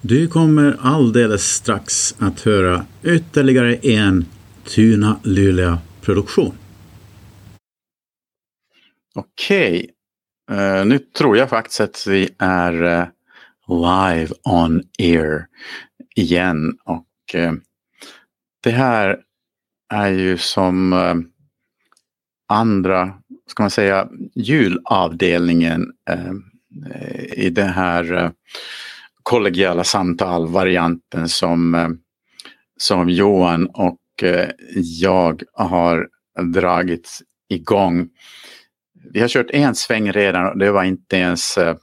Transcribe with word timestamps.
Du 0.00 0.28
kommer 0.28 0.76
alldeles 0.80 1.42
strax 1.42 2.14
att 2.18 2.40
höra 2.40 2.86
ytterligare 3.02 3.74
en 3.74 4.26
Tuna 4.64 5.20
Luleå 5.24 5.78
produktion. 6.00 6.54
Okej, 9.14 9.90
uh, 10.50 10.84
nu 10.86 10.98
tror 10.98 11.36
jag 11.36 11.50
faktiskt 11.50 11.80
att 11.80 12.06
vi 12.06 12.28
är 12.38 12.82
uh, 12.82 13.06
live 13.68 14.34
on 14.44 14.82
air 14.98 15.46
igen 16.16 16.78
och 16.84 17.34
uh, 17.34 17.52
det 18.62 18.70
här 18.70 19.18
är 19.94 20.08
ju 20.08 20.38
som 20.38 20.92
andra, 22.48 23.14
ska 23.46 23.62
man 23.62 23.70
säga, 23.70 24.08
julavdelningen 24.34 25.92
i 27.36 27.50
det 27.50 27.64
här 27.64 28.32
kollegiala 29.28 29.84
samtal-varianten 29.84 31.28
som, 31.28 31.74
eh, 31.74 31.88
som 32.76 33.08
Johan 33.08 33.66
och 33.66 34.22
eh, 34.22 34.50
jag 34.74 35.42
har 35.52 36.08
dragit 36.52 37.18
igång. 37.48 38.08
Vi 39.12 39.20
har 39.20 39.28
kört 39.28 39.50
en 39.50 39.74
sväng 39.74 40.12
redan 40.12 40.46
och 40.46 40.58
det 40.58 40.70
var 40.70 40.84
inte 40.84 41.16
ens 41.16 41.58
eh, 41.58 41.76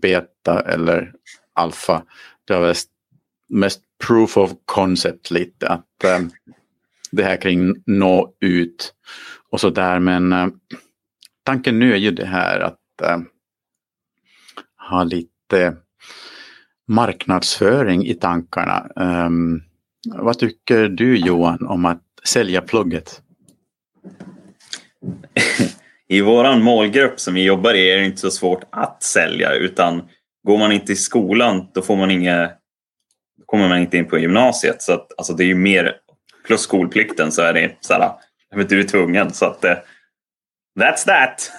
beta 0.00 0.60
eller 0.60 1.12
alfa. 1.54 2.02
Det 2.44 2.58
var 2.58 2.76
mest 3.48 3.80
proof 4.06 4.36
of 4.36 4.50
concept 4.64 5.30
lite. 5.30 5.68
Att 5.68 6.04
det 7.10 7.22
här 7.22 7.36
kring 7.36 7.74
nå 7.86 8.32
ut 8.40 8.94
och 9.50 9.60
så 9.60 9.70
där. 9.70 9.98
Men 9.98 10.32
äh, 10.32 10.48
tanken 11.44 11.78
nu 11.78 11.92
är 11.92 11.96
ju 11.96 12.10
det 12.10 12.26
här 12.26 12.60
att 12.60 13.02
äh, 13.02 13.18
ha 14.90 15.04
lite 15.04 15.76
marknadsföring 16.88 18.06
i 18.06 18.14
tankarna. 18.14 18.86
Um, 18.96 19.62
vad 20.16 20.38
tycker 20.38 20.88
du 20.88 21.16
Johan 21.16 21.66
om 21.66 21.84
att 21.84 22.02
sälja 22.24 22.60
plugget? 22.60 23.22
I 26.08 26.20
våran 26.20 26.62
målgrupp 26.62 27.20
som 27.20 27.34
vi 27.34 27.44
jobbar 27.44 27.74
i 27.74 27.90
är 27.90 27.96
det 27.96 28.04
inte 28.04 28.18
så 28.18 28.30
svårt 28.30 28.64
att 28.70 29.02
sälja 29.02 29.52
utan 29.52 30.08
går 30.46 30.58
man 30.58 30.72
inte 30.72 30.92
i 30.92 30.96
skolan 30.96 31.68
då 31.74 31.82
får 31.82 31.96
man 31.96 32.10
inga, 32.10 32.50
kommer 33.46 33.68
man 33.68 33.78
inte 33.78 33.96
in 33.96 34.08
på 34.08 34.18
gymnasiet. 34.18 34.82
Så 34.82 34.92
att, 34.92 35.18
alltså 35.18 35.32
det 35.32 35.44
är 35.44 35.48
ju 35.48 35.54
mer 35.54 35.96
plus 36.46 36.60
skolplikten 36.60 37.32
så 37.32 37.42
är 37.42 37.52
det 37.52 37.76
så 37.80 37.92
här, 37.94 38.12
du 38.68 38.80
är 38.80 38.84
tvungen. 38.84 39.32
Så 39.32 39.46
att, 39.46 39.64
uh, 39.64 39.70
that's 40.80 41.04
that. 41.06 41.52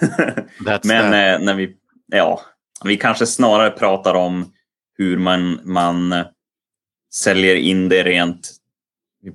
That's 0.66 0.80
Men 0.84 1.12
that. 1.12 1.40
Uh, 1.40 1.46
när 1.46 1.54
vi, 1.54 1.76
ja, 2.06 2.40
vi 2.84 2.96
kanske 2.96 3.26
snarare 3.26 3.70
pratar 3.70 4.14
om 4.14 4.52
hur 5.00 5.18
man, 5.18 5.60
man 5.64 6.14
säljer 7.12 7.56
in 7.56 7.88
det 7.88 8.02
rent 8.02 8.50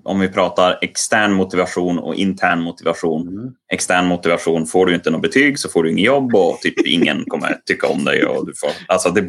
om 0.04 0.20
vi 0.20 0.30
pratar 0.30 0.80
extern 0.82 1.34
motivation 1.34 2.00
och 2.00 2.16
intern 2.16 2.62
motivation. 2.62 3.28
Mm. 3.28 3.52
Extern 3.74 4.06
motivation, 4.06 4.66
får 4.66 4.86
du 4.86 4.96
inte 4.96 5.10
något 5.10 5.22
betyg 5.22 5.60
så 5.60 5.70
får 5.70 5.84
du 5.84 5.92
inget 5.92 6.06
jobb 6.06 6.36
och 6.36 6.60
typ 6.62 6.88
ingen 6.88 7.26
kommer 7.26 7.58
tycka 7.66 7.88
om 7.88 8.06
dig. 8.06 8.26
Och 8.26 8.48
du 8.48 8.54
får, 8.56 8.70
alltså 8.88 9.10
det, 9.10 9.28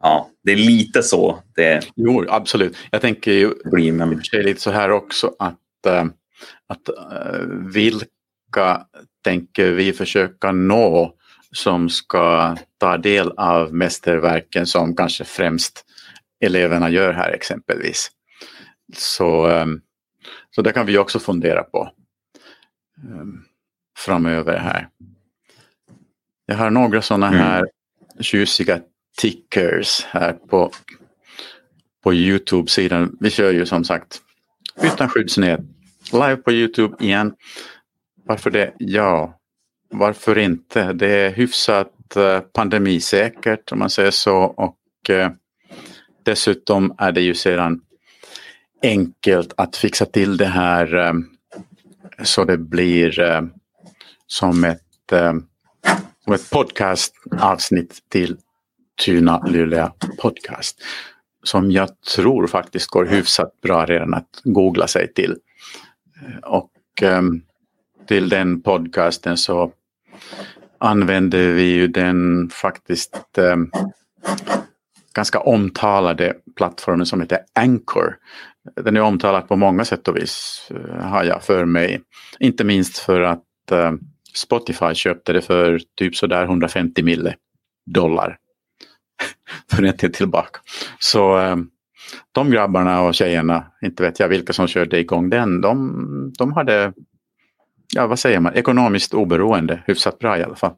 ja, 0.00 0.30
det 0.44 0.52
är 0.52 0.56
lite 0.56 1.02
så. 1.02 1.38
Det 1.56 1.80
jo, 1.96 2.24
absolut. 2.28 2.76
Jag 2.90 3.00
tänker 3.00 3.32
ju 3.32 3.54
blir, 3.64 3.92
men... 3.92 4.22
lite 4.32 4.60
så 4.60 4.70
här 4.70 4.90
också 4.90 5.34
att, 5.38 5.86
äh, 5.86 6.04
att 6.66 6.88
äh, 6.88 7.40
vilka 7.74 8.86
tänker 9.24 9.70
vi 9.70 9.92
försöka 9.92 10.52
nå 10.52 11.14
som 11.54 11.88
ska 11.88 12.56
ta 12.78 12.96
del 12.96 13.30
av 13.30 13.74
mästerverken 13.74 14.66
som 14.66 14.96
kanske 14.96 15.24
främst 15.24 15.84
eleverna 16.40 16.90
gör 16.90 17.12
här 17.12 17.30
exempelvis. 17.30 18.10
Så, 18.96 19.48
ähm, 19.48 19.80
så 20.54 20.62
det 20.62 20.72
kan 20.72 20.86
vi 20.86 20.98
också 20.98 21.18
fundera 21.18 21.62
på 21.62 21.90
ähm, 23.04 23.44
framöver 23.98 24.58
här. 24.58 24.88
Jag 26.46 26.56
har 26.56 26.70
några 26.70 27.02
sådana 27.02 27.26
mm. 27.26 27.38
här 27.40 27.64
tjusiga 28.20 28.80
tickers 29.16 30.04
här 30.04 30.32
på, 30.32 30.70
på 32.02 32.14
Youtube-sidan. 32.14 33.16
Vi 33.20 33.30
kör 33.30 33.52
ju 33.52 33.66
som 33.66 33.84
sagt 33.84 34.20
utan 34.82 35.08
skyddsnät 35.08 35.60
live 36.12 36.36
på 36.36 36.52
Youtube 36.52 37.04
igen. 37.04 37.34
Varför 38.24 38.50
det? 38.50 38.74
Ja, 38.78 39.38
varför 39.98 40.38
inte? 40.38 40.92
Det 40.92 41.08
är 41.08 41.30
hyfsat 41.30 42.16
eh, 42.16 42.40
pandemisäkert 42.40 43.72
om 43.72 43.78
man 43.78 43.90
säger 43.90 44.10
så 44.10 44.36
och 44.36 45.10
eh, 45.10 45.30
dessutom 46.22 46.94
är 46.98 47.12
det 47.12 47.20
ju 47.20 47.34
sedan 47.34 47.80
enkelt 48.82 49.54
att 49.56 49.76
fixa 49.76 50.06
till 50.06 50.36
det 50.36 50.46
här 50.46 50.94
eh, 50.94 51.12
så 52.22 52.44
det 52.44 52.58
blir 52.58 53.20
som 54.26 54.64
ett, 54.64 55.12
som 56.24 56.32
ett 56.34 56.50
podcastavsnitt 56.50 57.98
till 58.08 58.36
Tuna 59.04 59.46
Luleå 59.46 59.90
podcast. 60.18 60.82
Som 61.42 61.70
jag 61.70 62.00
tror 62.00 62.46
faktiskt 62.46 62.86
går 62.86 63.04
hyfsat 63.04 63.60
bra 63.60 63.86
redan 63.86 64.14
att 64.14 64.40
googla 64.44 64.86
sig 64.86 65.12
till. 65.12 65.36
Och 66.42 66.70
till 68.06 68.28
den 68.28 68.60
podcasten 68.62 69.36
så 69.36 69.72
använder 70.78 71.52
vi 71.52 71.62
ju 71.62 71.88
den 71.88 72.50
faktiskt 72.50 73.38
eh, 73.38 73.56
ganska 75.14 75.40
omtalade 75.40 76.34
plattformen 76.56 77.06
som 77.06 77.20
heter 77.20 77.38
Anchor. 77.52 78.16
Den 78.76 78.96
är 78.96 79.00
omtalad 79.00 79.48
på 79.48 79.56
många 79.56 79.84
sätt 79.84 80.08
och 80.08 80.16
vis 80.16 80.68
eh, 80.70 81.06
har 81.06 81.24
jag 81.24 81.42
för 81.42 81.64
mig. 81.64 82.00
Inte 82.38 82.64
minst 82.64 82.98
för 82.98 83.20
att 83.20 83.72
eh, 83.72 83.92
Spotify 84.34 84.94
köpte 84.94 85.32
det 85.32 85.42
för 85.42 85.80
typ 85.96 86.16
sådär 86.16 86.44
150 86.44 87.02
mille 87.02 87.34
dollar. 87.86 88.38
för 89.70 89.82
en 89.82 89.96
tid 89.96 90.14
tillbaka. 90.14 90.60
Så 90.98 91.38
eh, 91.38 91.56
de 92.32 92.50
grabbarna 92.50 93.02
och 93.02 93.14
tjejerna, 93.14 93.64
inte 93.82 94.02
vet 94.02 94.20
jag 94.20 94.28
vilka 94.28 94.52
som 94.52 94.66
körde 94.66 95.00
igång 95.00 95.30
den, 95.30 95.60
de, 95.60 96.32
de 96.38 96.52
hade 96.52 96.92
ja, 97.94 98.06
vad 98.06 98.18
säger 98.18 98.40
man, 98.40 98.54
ekonomiskt 98.54 99.14
oberoende 99.14 99.82
hyfsat 99.86 100.18
bra 100.18 100.38
i 100.38 100.42
alla 100.42 100.56
fall. 100.56 100.74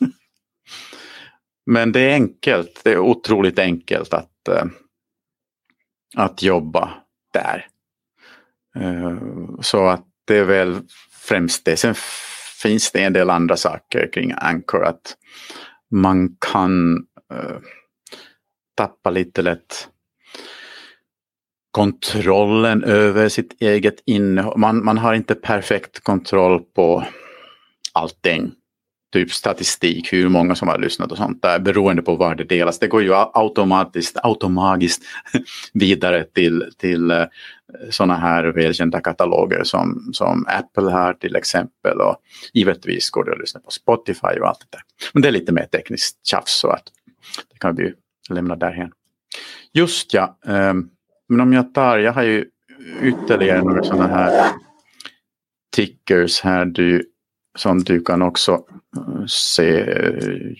Men 1.66 1.92
det 1.92 2.00
är 2.00 2.14
enkelt, 2.14 2.80
det 2.84 2.92
är 2.92 2.98
otroligt 2.98 3.58
enkelt 3.58 4.14
att, 4.14 4.48
eh, 4.48 4.64
att 6.16 6.42
jobba 6.42 6.90
där. 7.32 7.66
Eh, 8.76 9.18
så 9.60 9.86
att 9.86 10.06
det 10.24 10.38
är 10.38 10.44
väl 10.44 10.80
främst 11.12 11.64
det. 11.64 11.76
Sen 11.76 11.94
finns 12.62 12.92
det 12.92 13.02
en 13.02 13.12
del 13.12 13.30
andra 13.30 13.56
saker 13.56 14.10
kring 14.12 14.32
Anchor. 14.36 14.84
Att 14.84 15.16
man 15.90 16.36
kan 16.52 16.96
eh, 17.32 17.58
tappa 18.74 19.10
lite 19.10 19.42
lätt 19.42 19.88
kontrollen 21.70 22.84
över 22.84 23.28
sitt 23.28 23.62
eget 23.62 24.02
innehåll. 24.06 24.58
Man, 24.58 24.84
man 24.84 24.98
har 24.98 25.14
inte 25.14 25.34
perfekt 25.34 26.00
kontroll 26.00 26.60
på 26.60 27.04
allting. 27.92 28.52
Typ 29.12 29.32
statistik, 29.32 30.12
hur 30.12 30.28
många 30.28 30.54
som 30.54 30.68
har 30.68 30.78
lyssnat 30.78 31.12
och 31.12 31.18
sånt 31.18 31.42
där 31.42 31.58
beroende 31.58 32.02
på 32.02 32.16
var 32.16 32.34
det 32.34 32.44
delas. 32.44 32.78
Det 32.78 32.86
går 32.86 33.02
ju 33.02 33.14
automatiskt, 33.14 34.16
automatiskt 34.22 35.02
vidare 35.72 36.24
till, 36.24 36.64
till 36.78 37.10
eh, 37.10 37.24
sådana 37.90 38.16
här 38.16 38.44
välkända 38.44 39.00
kataloger 39.00 39.64
som, 39.64 40.10
som 40.12 40.46
Apple 40.48 40.90
har 40.90 41.12
till 41.12 41.36
exempel. 41.36 42.00
Och 42.00 42.16
givetvis 42.52 43.10
går 43.10 43.24
det 43.24 43.32
att 43.32 43.40
lyssna 43.40 43.60
på 43.60 43.70
Spotify 43.70 44.40
och 44.40 44.48
allt 44.48 44.60
det 44.60 44.76
där. 44.76 44.82
Men 45.12 45.22
det 45.22 45.28
är 45.28 45.32
lite 45.32 45.52
mer 45.52 45.64
tekniskt 45.64 46.26
tjafs 46.26 46.60
så 46.60 46.68
att 46.68 46.84
det 47.52 47.58
kan 47.58 47.76
vi 47.76 47.94
lämna 48.30 48.56
därhen. 48.56 48.92
Just 49.72 50.14
ja, 50.14 50.38
um, 50.46 50.90
men 51.30 51.40
om 51.40 51.52
jag 51.52 51.74
tar, 51.74 51.98
jag 51.98 52.12
har 52.12 52.22
ju 52.22 52.44
ytterligare 53.02 53.62
några 53.62 53.82
sådana 53.82 54.06
här 54.06 54.52
tickers 55.70 56.40
här 56.40 56.64
du, 56.64 57.10
som 57.58 57.78
du 57.78 58.00
kan 58.00 58.22
också 58.22 58.64
eh, 58.96 59.26
se 59.26 59.80
eh, 59.80 60.52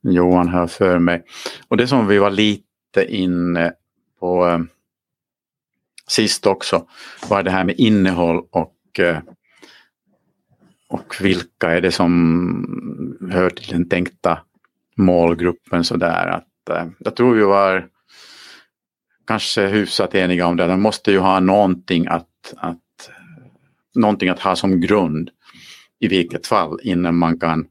Johan 0.00 0.48
här 0.48 0.66
för 0.66 0.98
mig. 0.98 1.24
Och 1.68 1.76
det 1.76 1.86
som 1.86 2.06
vi 2.06 2.18
var 2.18 2.30
lite 2.30 3.06
inne 3.08 3.72
på 4.20 4.48
eh, 4.48 4.60
sist 6.06 6.46
också 6.46 6.86
var 7.28 7.42
det 7.42 7.50
här 7.50 7.64
med 7.64 7.74
innehåll 7.78 8.42
och, 8.50 9.00
eh, 9.00 9.18
och 10.88 11.14
vilka 11.20 11.70
är 11.70 11.80
det 11.80 11.92
som 11.92 13.28
hör 13.30 13.50
till 13.50 13.72
den 13.72 13.88
tänkta 13.88 14.38
målgruppen 14.96 15.84
sådär. 15.84 16.26
Att, 16.26 16.68
eh, 16.70 16.86
jag 16.98 17.16
tror 17.16 17.34
vi 17.34 17.42
var 17.42 17.93
kanske 19.26 19.66
hyfsat 19.66 20.14
eniga 20.14 20.46
om 20.46 20.56
det. 20.56 20.66
De 20.66 20.82
måste 20.82 21.12
ju 21.12 21.18
ha 21.18 21.40
någonting 21.40 22.06
att, 22.06 22.54
att, 22.56 23.10
någonting 23.94 24.28
att 24.28 24.40
ha 24.40 24.56
som 24.56 24.80
grund 24.80 25.30
i 26.00 26.08
vilket 26.08 26.46
fall 26.46 26.78
innan 26.82 27.16
man 27.16 27.40
kan 27.40 27.66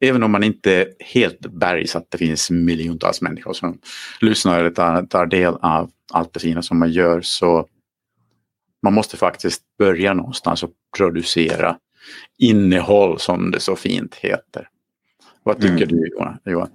även 0.00 0.22
om 0.22 0.32
man 0.32 0.44
inte 0.44 0.88
helt 1.00 1.40
bergs 1.40 1.96
att 1.96 2.10
det 2.10 2.18
finns 2.18 2.50
miljontals 2.50 3.20
människor 3.20 3.52
som 3.52 3.78
lyssnar 4.20 4.60
eller 4.60 4.70
tar, 4.70 5.02
tar 5.02 5.26
del 5.26 5.54
av 5.54 5.90
allt 6.12 6.32
det 6.32 6.40
fina 6.40 6.62
som 6.62 6.78
man 6.78 6.92
gör 6.92 7.20
så 7.20 7.66
man 8.82 8.94
måste 8.94 9.16
faktiskt 9.16 9.62
börja 9.78 10.14
någonstans 10.14 10.62
och 10.62 10.70
producera 10.96 11.78
innehåll 12.38 13.20
som 13.20 13.50
det 13.50 13.60
så 13.60 13.76
fint 13.76 14.14
heter. 14.14 14.68
Vad 15.42 15.60
tycker 15.60 15.74
mm. 15.74 15.88
du 15.88 16.08
Johan? 16.44 16.70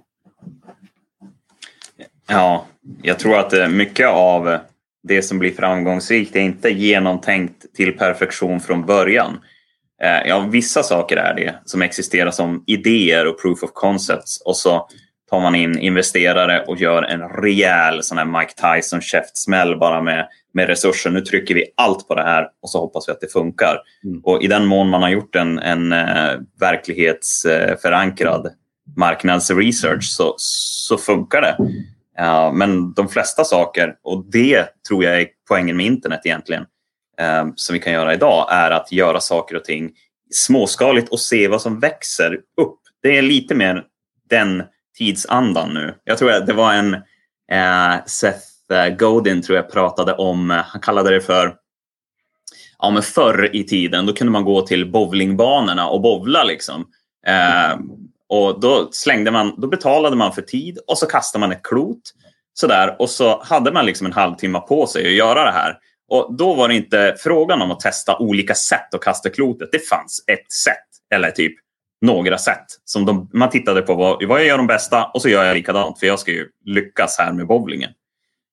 Ja, 2.30 2.66
jag 3.02 3.18
tror 3.18 3.38
att 3.38 3.52
eh, 3.52 3.68
mycket 3.68 4.08
av 4.08 4.58
det 5.02 5.22
som 5.22 5.38
blir 5.38 5.52
framgångsrikt 5.52 6.36
är 6.36 6.40
inte 6.40 6.70
genomtänkt 6.70 7.74
till 7.74 7.92
perfektion 7.92 8.60
från 8.60 8.86
början. 8.86 9.40
Eh, 10.02 10.28
ja, 10.28 10.40
vissa 10.40 10.82
saker 10.82 11.16
är 11.16 11.34
det 11.34 11.54
som 11.64 11.82
existerar 11.82 12.30
som 12.30 12.64
idéer 12.66 13.26
och 13.26 13.42
proof 13.42 13.62
of 13.62 13.70
concepts 13.72 14.42
och 14.44 14.56
så 14.56 14.88
tar 15.30 15.40
man 15.40 15.54
in 15.54 15.78
investerare 15.78 16.64
och 16.64 16.76
gör 16.76 17.02
en 17.02 17.28
rejäl 17.28 18.02
sån 18.02 18.18
här 18.18 18.24
Mike 18.24 18.52
Tyson 18.52 19.00
käftsmäll 19.00 19.78
bara 19.78 20.02
med, 20.02 20.28
med 20.54 20.66
resurser. 20.66 21.10
Nu 21.10 21.20
trycker 21.20 21.54
vi 21.54 21.64
allt 21.76 22.08
på 22.08 22.14
det 22.14 22.22
här 22.22 22.48
och 22.62 22.70
så 22.70 22.80
hoppas 22.80 23.08
vi 23.08 23.12
att 23.12 23.20
det 23.20 23.32
funkar. 23.32 23.78
Mm. 24.04 24.20
Och 24.24 24.42
i 24.42 24.46
den 24.46 24.66
mån 24.66 24.88
man 24.88 25.02
har 25.02 25.08
gjort 25.08 25.36
en, 25.36 25.58
en 25.58 25.92
uh, 25.92 26.40
verklighetsförankrad 26.60 28.52
marknadsresearch 28.96 30.04
så, 30.04 30.34
så 30.36 30.96
funkar 30.96 31.40
det. 31.40 31.56
Uh, 32.20 32.52
men 32.52 32.92
de 32.92 33.08
flesta 33.08 33.44
saker, 33.44 33.96
och 34.02 34.24
det 34.30 34.66
tror 34.88 35.04
jag 35.04 35.20
är 35.20 35.28
poängen 35.48 35.76
med 35.76 35.86
internet 35.86 36.20
egentligen, 36.24 36.62
uh, 37.20 37.52
som 37.54 37.74
vi 37.74 37.78
kan 37.78 37.92
göra 37.92 38.14
idag, 38.14 38.46
är 38.50 38.70
att 38.70 38.92
göra 38.92 39.20
saker 39.20 39.56
och 39.56 39.64
ting 39.64 39.90
småskaligt 40.30 41.08
och 41.08 41.20
se 41.20 41.48
vad 41.48 41.62
som 41.62 41.80
växer 41.80 42.34
upp. 42.60 42.78
Det 43.02 43.18
är 43.18 43.22
lite 43.22 43.54
mer 43.54 43.84
den 44.30 44.62
tidsandan 44.98 45.74
nu. 45.74 45.94
Jag 46.04 46.18
tror 46.18 46.32
att 46.32 46.46
det 46.46 46.52
var 46.52 46.72
en 46.72 46.94
uh, 46.94 48.04
Seth 48.06 48.46
Godin 48.98 49.42
tror 49.42 49.56
jag 49.56 49.72
pratade 49.72 50.12
om, 50.12 50.50
han 50.50 50.80
kallade 50.80 51.10
det 51.10 51.20
för 51.20 51.54
ja, 52.80 52.90
men 52.90 53.02
förr 53.02 53.56
i 53.56 53.64
tiden, 53.64 54.06
då 54.06 54.12
kunde 54.12 54.30
man 54.30 54.44
gå 54.44 54.62
till 54.62 54.90
bowlingbanorna 54.90 55.88
och 55.88 56.00
bowla. 56.00 56.44
Liksom. 56.44 56.86
Eh, 57.26 57.78
och 58.30 58.60
då, 58.60 58.88
slängde 58.92 59.30
man, 59.30 59.54
då 59.60 59.68
betalade 59.68 60.16
man 60.16 60.32
för 60.32 60.42
tid 60.42 60.78
och 60.86 60.98
så 60.98 61.06
kastade 61.06 61.40
man 61.40 61.52
ett 61.52 61.62
klot. 61.62 62.00
Sådär, 62.54 62.96
och 62.98 63.10
så 63.10 63.42
hade 63.42 63.72
man 63.72 63.86
liksom 63.86 64.06
en 64.06 64.12
halvtimme 64.12 64.60
på 64.60 64.86
sig 64.86 65.06
att 65.06 65.12
göra 65.12 65.44
det 65.44 65.50
här. 65.50 65.78
Och 66.08 66.34
Då 66.34 66.54
var 66.54 66.68
det 66.68 66.74
inte 66.74 67.16
frågan 67.18 67.62
om 67.62 67.70
att 67.70 67.80
testa 67.80 68.18
olika 68.18 68.54
sätt 68.54 68.94
att 68.94 69.00
kasta 69.00 69.30
klotet. 69.30 69.68
Det 69.72 69.88
fanns 69.88 70.24
ett 70.26 70.52
sätt, 70.52 71.14
eller 71.14 71.30
typ 71.30 71.52
några 72.00 72.38
sätt. 72.38 72.64
Som 72.84 73.06
de, 73.06 73.30
man 73.32 73.50
tittade 73.50 73.82
på 73.82 73.94
vad, 73.94 74.28
vad 74.28 74.40
jag 74.40 74.46
gör 74.46 74.56
de 74.58 74.66
bästa 74.66 75.04
och 75.04 75.22
så 75.22 75.28
gör 75.28 75.44
jag 75.44 75.54
likadant 75.54 75.98
för 75.98 76.06
jag 76.06 76.18
ska 76.18 76.30
ju 76.30 76.48
lyckas 76.64 77.18
här 77.18 77.32
med 77.32 77.46
bowlingen. 77.46 77.90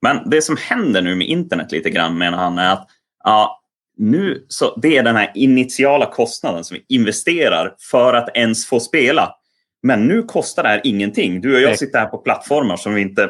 Men 0.02 0.30
det 0.30 0.42
som 0.42 0.58
händer 0.60 1.02
nu 1.02 1.16
med 1.16 1.28
internet 1.28 1.72
lite 1.72 1.90
grann 1.90 2.18
menar 2.18 2.38
han 2.38 2.58
är 2.58 2.74
att 2.74 2.88
ja, 3.24 3.62
nu, 3.98 4.46
så 4.48 4.76
det 4.76 4.98
är 4.98 5.04
den 5.04 5.16
här 5.16 5.32
initiala 5.36 6.06
kostnaden 6.06 6.64
som 6.64 6.78
vi 6.78 6.96
investerar 6.96 7.76
för 7.92 8.14
att 8.14 8.38
ens 8.38 8.66
få 8.66 8.80
spela. 8.80 9.37
Men 9.84 10.08
nu 10.08 10.24
kostar 10.24 10.64
det 10.64 10.70
här 10.70 10.82
ingenting. 10.84 11.42
Du 11.42 11.56
och 11.56 11.62
jag 11.62 11.80
sitter 11.80 12.00
här 12.00 12.06
på 12.06 12.18
plattformar 12.18 12.78
som 12.78 12.94
vi 12.94 13.02
inte 13.02 13.30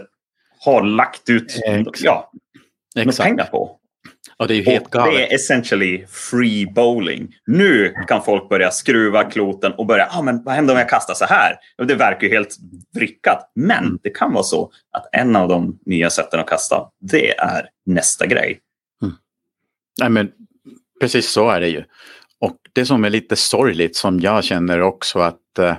har 0.59 0.83
lagt 0.83 1.29
ut 1.29 1.59
ja, 2.03 2.31
pengar 3.17 3.45
på. 3.45 3.79
Och 4.39 4.47
det 4.47 4.55
är 4.55 4.65
helt 4.65 4.89
galet. 4.89 5.13
Det 5.13 5.31
är 5.31 5.35
essentially 5.35 6.05
free 6.07 6.65
bowling. 6.75 7.35
Nu 7.45 7.93
kan 8.07 8.23
folk 8.23 8.49
börja 8.49 8.71
skruva 8.71 9.23
kloten 9.23 9.71
och 9.71 9.85
börja, 9.85 10.07
ah, 10.11 10.21
men 10.21 10.43
vad 10.43 10.55
händer 10.55 10.73
om 10.73 10.79
jag 10.79 10.89
kastar 10.89 11.13
så 11.13 11.25
här? 11.25 11.55
Det 11.87 11.95
verkar 11.95 12.27
ju 12.27 12.33
helt 12.33 12.55
vrickat. 12.95 13.51
Men 13.55 13.83
mm. 13.83 13.99
det 14.03 14.09
kan 14.09 14.33
vara 14.33 14.43
så 14.43 14.71
att 14.91 15.09
en 15.11 15.35
av 15.35 15.49
de 15.49 15.79
nya 15.85 16.09
sätten 16.09 16.39
att 16.39 16.47
kasta, 16.47 16.89
det 16.99 17.37
är 17.37 17.69
nästa 17.85 18.25
grej. 18.25 18.59
Mm. 19.01 19.15
Nej, 19.99 20.09
men 20.09 20.31
precis 20.99 21.29
så 21.29 21.49
är 21.49 21.61
det 21.61 21.69
ju. 21.69 21.83
Och 22.39 22.57
det 22.73 22.85
som 22.85 23.05
är 23.05 23.09
lite 23.09 23.35
sorgligt 23.35 23.95
som 23.95 24.19
jag 24.19 24.43
känner 24.43 24.81
också 24.81 25.19
att 25.19 25.41
uh, 25.59 25.75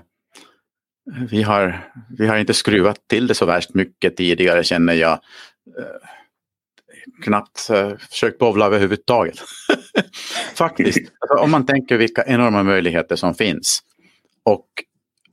vi 1.30 1.42
har, 1.42 1.90
vi 2.18 2.26
har 2.26 2.36
inte 2.36 2.54
skruvat 2.54 3.08
till 3.08 3.26
det 3.26 3.34
så 3.34 3.46
värst 3.46 3.74
mycket 3.74 4.16
tidigare 4.16 4.64
känner 4.64 4.94
jag. 4.94 5.12
Eh, 5.12 6.08
knappt 7.24 7.68
uh, 7.70 7.96
försökt 7.96 8.38
bowla 8.38 8.66
överhuvudtaget. 8.66 9.38
Faktiskt, 10.54 11.12
alltså, 11.18 11.44
om 11.44 11.50
man 11.50 11.66
tänker 11.66 11.96
vilka 11.96 12.24
enorma 12.26 12.62
möjligheter 12.62 13.16
som 13.16 13.34
finns. 13.34 13.82
Och 14.42 14.66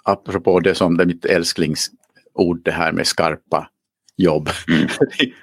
apropå 0.03 0.59
det 0.59 0.75
som 0.75 0.97
det 0.97 1.03
är 1.03 1.07
mitt 1.07 1.25
älsklingsord 1.25 2.63
det 2.63 2.71
här 2.71 2.91
med 2.91 3.07
skarpa 3.07 3.69
jobb. 4.17 4.49
Mm. 4.67 4.87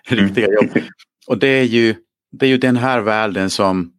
Riktiga 0.26 0.52
jobb. 0.52 0.70
Och 1.26 1.38
det 1.38 1.48
är, 1.48 1.64
ju, 1.64 1.94
det 2.32 2.46
är 2.46 2.50
ju 2.50 2.58
den 2.58 2.76
här 2.76 3.00
världen 3.00 3.50
som 3.50 3.92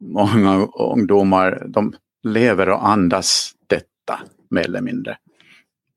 många 0.00 0.66
ungdomar 0.78 1.64
de 1.68 1.94
lever 2.22 2.68
och 2.68 2.88
andas 2.88 3.52
detta 3.66 4.20
mer 4.50 4.64
eller 4.64 4.80
mindre 4.80 5.18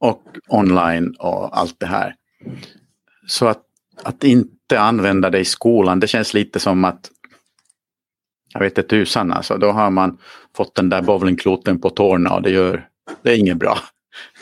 och 0.02 0.24
online 0.48 1.16
och 1.20 1.58
allt 1.58 1.80
det 1.80 1.86
här. 1.86 2.16
Så 3.28 3.48
att, 3.48 3.62
att 4.04 4.24
inte 4.24 4.80
använda 4.80 5.30
det 5.30 5.40
i 5.40 5.46
skolan, 5.46 6.00
det 6.00 6.08
känns 6.08 6.34
lite 6.34 6.60
som 6.60 6.86
att 6.86 7.12
jag 8.54 8.60
vet 8.60 8.78
inte 8.78 8.90
tusan 8.90 9.34
alltså, 9.34 9.58
då 9.58 9.72
har 9.72 9.90
man 9.90 10.18
fått 10.56 10.76
den 10.76 10.90
där 10.90 11.02
bowlingkloten 11.02 11.82
på 11.82 11.90
tårna 11.90 12.34
och 12.34 12.42
det, 12.42 12.50
gör, 12.50 12.88
det 13.22 13.32
är 13.32 13.38
inget 13.38 13.58
bra. 13.58 13.78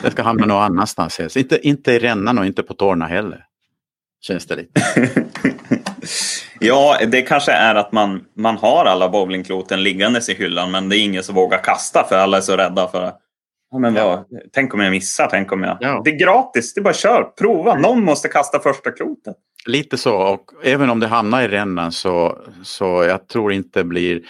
Det 0.02 0.10
ska 0.10 0.22
hamna 0.22 0.46
någon 0.46 0.62
annanstans 0.62 1.36
Inte, 1.36 1.68
inte 1.68 1.92
i 1.92 1.98
rännan 1.98 2.38
och 2.38 2.46
inte 2.46 2.62
på 2.62 2.74
tårna 2.74 3.06
heller. 3.06 3.44
Känns 4.20 4.46
det 4.46 4.56
lite. 4.56 4.80
ja, 6.60 6.98
det 7.06 7.22
kanske 7.22 7.52
är 7.52 7.74
att 7.74 7.92
man, 7.92 8.24
man 8.36 8.56
har 8.56 8.84
alla 8.84 9.08
bowlingkloten 9.08 9.82
liggandes 9.82 10.28
i 10.28 10.34
hyllan 10.34 10.70
men 10.70 10.88
det 10.88 10.96
är 10.96 11.04
ingen 11.04 11.22
som 11.22 11.34
vågar 11.34 11.62
kasta 11.62 12.06
för 12.08 12.16
alla 12.16 12.36
är 12.36 12.40
så 12.40 12.56
rädda 12.56 12.88
för 12.88 13.12
Ja, 13.70 13.78
men 13.78 13.94
vad, 13.94 14.24
Tänk 14.52 14.74
om 14.74 14.80
jag 14.80 14.90
missar, 14.90 15.28
tänk 15.30 15.52
om 15.52 15.62
jag... 15.62 15.78
Ja. 15.80 16.02
Det 16.04 16.10
är 16.10 16.18
gratis, 16.18 16.74
det 16.74 16.80
är 16.80 16.82
bara 16.82 16.94
kör, 16.94 17.22
prova. 17.38 17.74
Någon 17.74 18.04
måste 18.04 18.28
kasta 18.28 18.60
första 18.60 18.90
klotet. 18.90 19.36
Lite 19.66 19.98
så, 19.98 20.16
och 20.16 20.50
även 20.64 20.90
om 20.90 21.00
det 21.00 21.06
hamnar 21.06 21.42
i 21.42 21.48
rännan 21.48 21.92
så, 21.92 22.38
så 22.62 22.84
jag 22.84 23.28
tror 23.28 23.52
inte 23.52 23.84
blir 23.84 24.22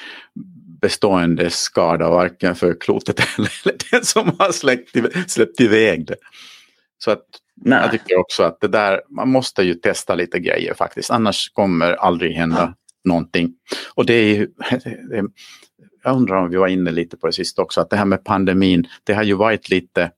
bestående 0.80 1.50
skada 1.50 2.10
varken 2.10 2.54
för 2.54 2.80
klotet 2.80 3.20
eller 3.38 3.90
den 3.90 4.04
som 4.04 4.36
har 4.38 4.52
släppt, 4.52 4.96
släppt 5.30 5.60
iväg 5.60 6.06
det. 6.06 6.16
Så 6.98 7.10
att 7.10 7.24
Nej. 7.64 7.78
jag 7.82 7.90
tycker 7.90 8.18
också 8.18 8.42
att 8.42 8.60
det 8.60 8.68
där, 8.68 9.00
man 9.10 9.28
måste 9.28 9.62
ju 9.62 9.74
testa 9.74 10.14
lite 10.14 10.38
grejer 10.38 10.74
faktiskt, 10.74 11.10
annars 11.10 11.50
kommer 11.52 11.92
aldrig 11.92 12.32
hända 12.32 12.74
någonting. 13.04 13.52
Och 13.94 14.06
det 14.06 14.14
är 14.14 14.34
ju, 14.34 14.48
jag 16.02 16.16
undrar 16.16 16.36
om 16.36 16.50
vi 16.50 16.56
var 16.56 16.68
inne 16.68 16.90
lite 16.90 17.16
på 17.16 17.26
det 17.26 17.32
sist 17.32 17.58
också, 17.58 17.80
att 17.80 17.90
det 17.90 17.96
här 17.96 18.04
med 18.04 18.24
pandemin, 18.24 18.88
det 19.04 19.14
har 19.14 19.22
ju 19.22 19.34
varit 19.34 19.70
lite 19.70 20.10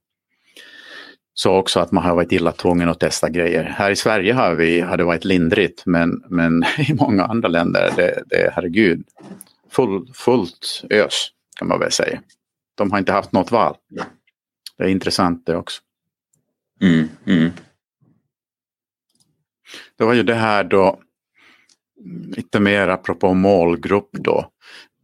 så 1.35 1.57
också 1.57 1.81
att 1.81 1.93
man 1.93 2.05
har 2.05 2.15
varit 2.15 2.33
illa 2.33 2.53
tvungen 2.53 2.89
att 2.89 3.01
testa 3.01 3.29
grejer. 3.29 3.65
Här 3.65 3.91
i 3.91 3.97
Sverige 3.97 4.33
har, 4.33 4.55
vi, 4.55 4.81
har 4.81 4.97
det 4.97 5.05
varit 5.05 5.25
lindrigt 5.25 5.83
men, 5.87 6.25
men 6.29 6.65
i 6.79 6.95
många 6.95 7.25
andra 7.25 7.49
länder, 7.49 7.93
det, 7.97 8.23
det 8.27 8.53
herregud, 8.55 9.05
full, 9.71 10.07
fullt 10.15 10.85
ös 10.91 11.29
kan 11.57 11.69
man 11.69 11.79
väl 11.79 11.93
säga. 11.93 12.23
De 12.75 12.91
har 12.91 12.99
inte 12.99 13.13
haft 13.13 13.33
något 13.33 13.51
val. 13.51 13.77
Det 14.79 14.85
är 14.85 14.89
intressant 14.89 15.47
det 15.47 15.57
också. 15.57 15.83
Mm, 16.81 17.09
mm. 17.27 17.51
Det 19.99 20.05
var 20.05 20.15
ju 20.15 20.23
det 20.23 20.35
här 20.35 20.65
då, 20.65 21.01
lite 22.37 22.61
mer 22.61 22.89
apropå 22.89 23.35
målgrupp 23.35 24.11
då 24.13 24.53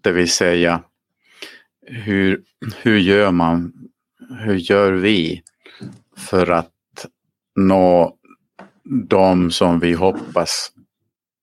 det 0.01 0.13
vill 0.13 0.31
säga 0.31 0.83
hur, 1.87 2.45
hur 2.77 2.99
gör 2.99 3.31
man, 3.33 3.73
hur 4.39 4.55
gör 4.55 4.93
vi 4.93 5.43
för 6.17 6.51
att 6.51 7.07
nå 7.55 8.19
de 9.09 9.51
som 9.51 9.81
vi 9.81 9.93
hoppas 9.93 10.73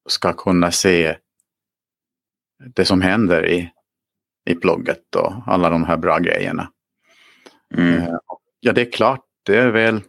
ska 0.09 0.33
kunna 0.33 0.71
se 0.71 1.17
det 2.75 2.85
som 2.85 3.01
händer 3.01 3.45
i, 3.45 3.71
i 4.45 4.55
blogget 4.55 5.15
och 5.15 5.33
alla 5.47 5.69
de 5.69 5.83
här 5.83 5.97
bra 5.97 6.19
grejerna. 6.19 6.71
Mm. 7.73 8.01
Eh, 8.01 8.17
ja, 8.59 8.73
det 8.73 8.81
är 8.81 8.91
klart, 8.91 9.25
det 9.43 9.57
är 9.57 9.71
väl 9.71 10.01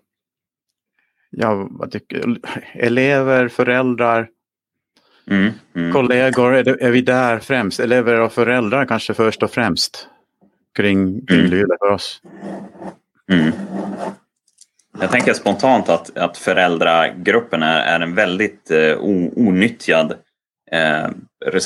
ja, 1.30 1.68
vad 1.70 1.90
tycker, 1.90 2.38
elever, 2.74 3.48
föräldrar, 3.48 4.28
Mm, 5.30 5.52
mm. 5.76 5.92
Kollegor, 5.92 6.54
är, 6.54 6.64
det, 6.64 6.83
är, 6.83 6.90
vi 6.90 7.00
där 7.00 7.38
främst? 7.38 7.80
Elever 7.80 8.21
och 8.21 8.33
föräldrar 8.33 8.85
kanske 8.85 9.14
först 9.14 9.42
och 9.42 9.50
främst 9.50 10.09
kring, 10.75 11.26
kring 11.26 11.40
mm. 11.40 11.66
För 11.80 11.90
oss? 11.90 12.21
Mm. 13.33 13.52
Jag 15.00 15.11
tänker 15.11 15.35
spontant 15.35 15.88
att, 15.88 16.16
att 16.18 16.37
föräldragruppen 16.38 17.62
är, 17.62 17.80
är 17.80 18.00
en 18.00 18.14
väldigt 18.14 18.71
eh, 18.71 18.97
onyttjad... 19.37 20.14
Eh, 20.73 21.09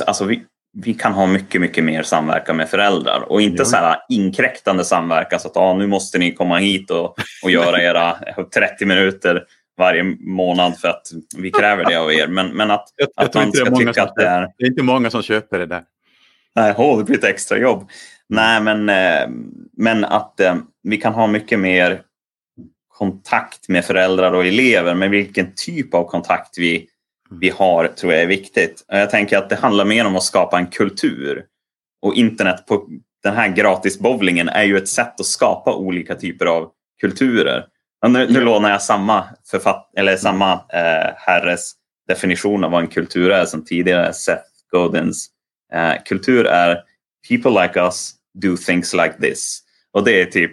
alltså 0.06 0.24
vi, 0.24 0.42
vi 0.72 0.94
kan 0.94 1.12
ha 1.12 1.26
mycket, 1.26 1.60
mycket 1.60 1.84
mer 1.84 2.02
samverkan 2.02 2.56
med 2.56 2.68
föräldrar 2.68 3.20
och 3.32 3.42
inte 3.42 3.60
ja. 3.60 3.64
så 3.64 3.76
här 3.76 3.96
inkräktande 4.08 4.84
samverkan 4.84 5.40
så 5.40 5.48
att 5.48 5.56
ah, 5.56 5.74
nu 5.74 5.86
måste 5.86 6.18
ni 6.18 6.34
komma 6.34 6.58
hit 6.58 6.90
och, 6.90 7.16
och 7.42 7.50
göra 7.50 7.82
era 7.82 8.16
30 8.54 8.86
minuter 8.86 9.44
varje 9.80 10.02
månad 10.20 10.78
för 10.78 10.88
att 10.88 11.12
vi 11.36 11.50
kräver 11.50 11.84
det 11.84 11.96
av 11.96 12.12
er. 12.12 12.26
Men, 12.26 12.48
men 12.48 12.70
att, 12.70 12.88
jag, 12.96 13.08
jag 13.16 13.24
att 13.24 13.34
man 13.34 13.52
ska 13.52 13.76
tycka 13.76 14.02
att 14.02 14.14
det 14.14 14.26
är... 14.26 14.40
Det 14.58 14.64
är 14.64 14.68
inte 14.68 14.82
många 14.82 15.10
som 15.10 15.22
köper 15.22 15.58
det 15.58 15.66
där. 15.66 15.82
Nej, 16.54 16.74
oh, 16.76 16.98
det 16.98 17.04
blir 17.04 17.18
ett 17.18 17.24
extra 17.24 17.58
jobb. 17.58 17.88
Nej, 18.28 18.60
men, 18.60 18.88
eh, 18.88 19.28
men 19.76 20.04
att 20.04 20.40
eh, 20.40 20.56
vi 20.82 20.96
kan 20.96 21.14
ha 21.14 21.26
mycket 21.26 21.58
mer 21.58 22.02
kontakt 22.88 23.68
med 23.68 23.84
föräldrar 23.84 24.32
och 24.32 24.46
elever, 24.46 24.94
men 24.94 25.10
vilken 25.10 25.54
typ 25.54 25.94
av 25.94 26.04
kontakt 26.04 26.58
vi, 26.58 26.86
vi 27.30 27.50
har 27.50 27.86
tror 27.88 28.12
jag 28.12 28.22
är 28.22 28.26
viktigt. 28.26 28.84
Jag 28.88 29.10
tänker 29.10 29.38
att 29.38 29.50
det 29.50 29.56
handlar 29.56 29.84
mer 29.84 30.06
om 30.06 30.16
att 30.16 30.22
skapa 30.22 30.58
en 30.58 30.66
kultur. 30.66 31.44
Och 32.02 32.14
internet 32.14 32.66
på 32.66 32.88
den 33.22 33.34
här 33.34 33.48
gratisbowlingen 33.48 34.48
är 34.48 34.64
ju 34.64 34.76
ett 34.76 34.88
sätt 34.88 35.20
att 35.20 35.26
skapa 35.26 35.74
olika 35.74 36.14
typer 36.14 36.46
av 36.46 36.70
kulturer. 37.00 37.66
Nu, 38.08 38.28
nu 38.30 38.40
lånar 38.40 38.70
jag 38.70 38.82
samma, 38.82 39.24
författ 39.50 39.90
eller 39.96 40.16
samma 40.16 40.52
eh, 40.52 41.14
herres 41.16 41.72
definition 42.08 42.64
av 42.64 42.70
vad 42.70 42.80
en 42.80 42.88
kultur 42.88 43.30
är 43.30 43.44
som 43.44 43.64
tidigare 43.64 44.12
Seth 44.12 44.42
Godins. 44.70 45.28
Eh, 45.72 45.94
kultur 46.04 46.46
är 46.46 46.82
people 47.28 47.62
like 47.62 47.80
us 47.80 48.14
do 48.34 48.56
things 48.56 48.94
like 48.94 49.14
this. 49.20 49.60
Och 49.92 50.04
det 50.04 50.22
är 50.22 50.26
typ 50.26 50.52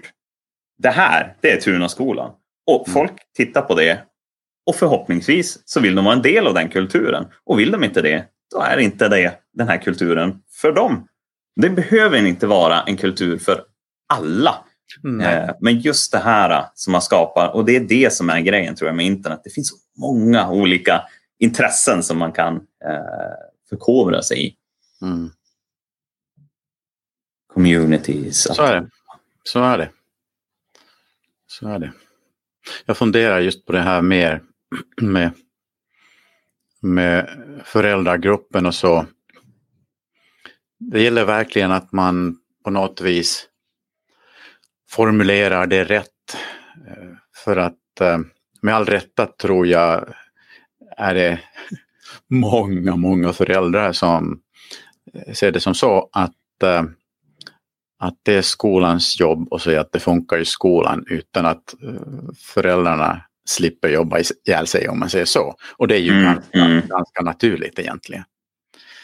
det 0.78 0.90
här, 0.90 1.36
det 1.42 1.52
är 1.52 1.62
Tunaskolan. 1.62 2.32
Och 2.68 2.88
mm. 2.88 2.94
folk 2.94 3.14
tittar 3.38 3.62
på 3.62 3.76
det 3.76 4.04
och 4.66 4.76
förhoppningsvis 4.76 5.60
så 5.66 5.80
vill 5.80 5.96
de 5.96 6.06
vara 6.06 6.16
en 6.16 6.22
del 6.22 6.48
av 6.48 6.54
den 6.54 6.70
kulturen. 6.70 7.26
Och 7.44 7.60
vill 7.60 7.72
de 7.72 7.84
inte 7.84 8.02
det, 8.02 8.26
då 8.52 8.62
är 8.62 8.78
inte 8.78 9.10
det 9.10 9.40
den 9.54 9.68
här 9.68 9.78
kulturen 9.78 10.42
för 10.62 10.72
dem. 10.72 11.08
Det 11.56 11.70
behöver 11.70 12.26
inte 12.26 12.48
vara 12.48 12.82
en 12.82 12.98
kultur 12.98 13.38
för 13.38 13.64
alla. 14.14 14.56
Mm. 15.04 15.56
Men 15.62 15.80
just 15.80 16.12
det 16.12 16.20
här 16.20 16.66
som 16.74 16.92
man 16.92 17.02
skapar, 17.02 17.56
och 17.56 17.66
det 17.66 17.76
är 17.76 17.80
det 17.80 18.14
som 18.14 18.30
är 18.30 18.40
grejen 18.40 18.76
tror 18.76 18.88
jag 18.88 18.96
med 18.96 19.06
internet. 19.06 19.42
Det 19.44 19.50
finns 19.50 19.72
många 19.98 20.52
olika 20.52 21.02
intressen 21.40 22.04
som 22.04 22.18
man 22.18 22.32
kan 22.32 22.56
eh, 22.56 23.38
förkovra 23.70 24.22
sig 24.22 24.48
i. 24.48 24.56
Mm. 25.02 25.30
Communities. 27.54 28.56
Så 28.56 28.64
är 28.64 28.82
det. 28.82 28.90
Så 29.44 29.64
är 29.64 29.78
det. 29.78 29.90
Så 31.48 31.68
är 31.68 31.80
det. 31.80 31.94
Jag 32.86 32.98
funderar 32.98 33.40
just 33.40 33.66
på 33.66 33.72
det 33.72 33.82
här 33.82 34.02
mer 34.02 34.42
med, 35.02 35.32
med 36.82 37.30
föräldragruppen 37.66 38.66
och 38.66 38.76
så. 38.76 39.06
Det 40.80 41.04
gäller 41.04 41.26
verkligen 41.26 41.72
att 41.72 41.92
man 41.92 42.38
på 42.64 42.70
något 42.70 43.02
vis 43.02 43.47
formulerar 44.90 45.68
det 45.68 45.84
rätt. 45.84 46.38
Eh, 46.88 47.10
för 47.44 47.58
att 47.58 48.02
eh, 48.02 48.20
med 48.62 48.76
all 48.76 48.86
rätta 48.86 49.26
tror 49.26 49.68
jag 49.68 50.14
är 50.98 51.14
det 51.14 51.40
många, 52.30 52.96
många 52.96 53.34
föräldrar 53.34 53.92
som 53.94 54.42
ser 55.34 55.52
det 55.52 55.60
som 55.60 55.76
så 55.76 56.10
att, 56.12 56.64
eh, 56.64 56.84
att 58.00 58.16
det 58.24 58.34
är 58.34 58.42
skolans 58.42 59.20
jobb 59.20 59.48
och 59.52 59.62
säga 59.62 59.82
att 59.82 59.92
det 59.92 60.00
funkar 60.00 60.38
i 60.38 60.46
skolan 60.46 61.06
utan 61.08 61.46
att 61.46 61.76
föräldrarna 62.38 63.22
slipper 63.46 63.90
jobba 63.90 64.20
ihjäl 64.20 64.68
sig 64.68 64.90
om 64.90 65.00
man 65.00 65.10
säger 65.10 65.26
så. 65.26 65.56
Och 65.78 65.88
det 65.88 65.96
är 65.96 66.00
ju 66.00 66.12
mm, 66.12 66.24
ganska, 66.24 66.60
mm. 66.60 66.88
ganska 66.88 67.22
naturligt 67.22 67.80
egentligen. 67.80 68.24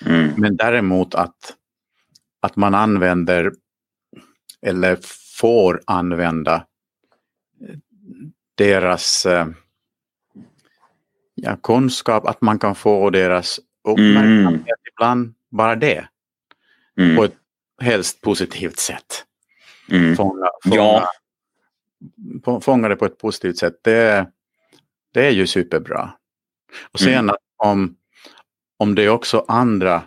Mm. 0.05 0.31
Men 0.37 0.55
däremot 0.55 1.15
att, 1.15 1.53
att 2.41 2.55
man 2.55 2.75
använder 2.75 3.51
eller 4.61 4.97
får 5.39 5.81
använda 5.85 6.65
deras 8.55 9.25
eh, 9.25 9.47
ja, 11.35 11.57
kunskap, 11.63 12.25
att 12.25 12.41
man 12.41 12.59
kan 12.59 12.75
få 12.75 13.09
deras 13.09 13.59
uppmärksamhet 13.83 14.61
mm. 14.61 14.77
ibland, 14.93 15.33
bara 15.49 15.75
det. 15.75 16.07
Mm. 16.97 17.15
På 17.15 17.23
ett 17.23 17.35
helst 17.81 18.21
positivt 18.21 18.79
sätt. 18.79 19.25
Mm. 19.89 20.15
Fånga, 20.15 20.47
fånga, 20.63 21.07
ja. 22.43 22.61
fånga 22.61 22.87
det 22.87 22.95
på 22.95 23.05
ett 23.05 23.17
positivt 23.17 23.57
sätt. 23.57 23.79
Det, 23.81 24.27
det 25.13 25.27
är 25.27 25.31
ju 25.31 25.47
superbra. 25.47 26.13
Och 26.91 26.99
sen 26.99 27.13
mm. 27.13 27.35
om, 27.57 27.95
om 28.77 28.95
det 28.95 29.03
är 29.03 29.09
också 29.09 29.45
andra, 29.47 30.03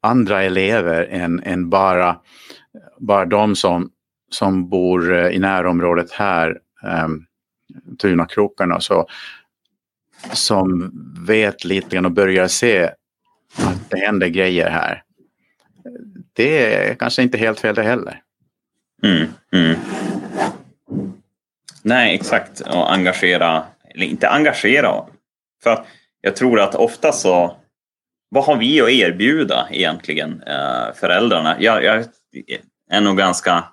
andra 0.00 0.42
elever 0.42 1.04
än, 1.04 1.42
än 1.42 1.70
bara, 1.70 2.20
bara 2.98 3.24
de 3.24 3.56
som 3.56 3.90
som 4.30 4.68
bor 4.68 5.14
eh, 5.14 5.28
i 5.28 5.38
närområdet 5.38 6.12
här, 6.12 6.58
eh, 6.82 7.08
Tunakrokarna, 7.98 8.80
så, 8.80 9.06
som 10.32 10.92
vet 11.26 11.64
lite 11.64 11.88
grann 11.88 12.06
och 12.06 12.12
börjar 12.12 12.48
se 12.48 12.84
att 13.56 13.90
det 13.90 13.98
händer 13.98 14.28
grejer 14.28 14.70
här. 14.70 15.02
Det 16.32 16.74
är 16.74 16.94
kanske 16.94 17.22
inte 17.22 17.38
helt 17.38 17.60
fel 17.60 17.74
det 17.74 17.82
heller. 17.82 18.22
Mm, 19.02 19.28
mm. 19.52 19.76
Nej, 21.82 22.14
exakt. 22.14 22.60
Och 22.60 22.92
engagera, 22.92 23.64
eller 23.94 24.06
inte 24.06 24.28
engagera. 24.28 25.04
För 25.62 25.84
jag 26.20 26.36
tror 26.36 26.60
att 26.60 26.74
ofta 26.74 27.12
så, 27.12 27.56
vad 28.28 28.44
har 28.44 28.56
vi 28.56 28.80
att 28.80 28.90
erbjuda 28.90 29.68
egentligen, 29.70 30.42
eh, 30.42 30.94
föräldrarna? 30.94 31.56
Jag, 31.60 31.84
jag 31.84 32.04
är 32.90 33.00
nog 33.00 33.16
ganska 33.16 33.64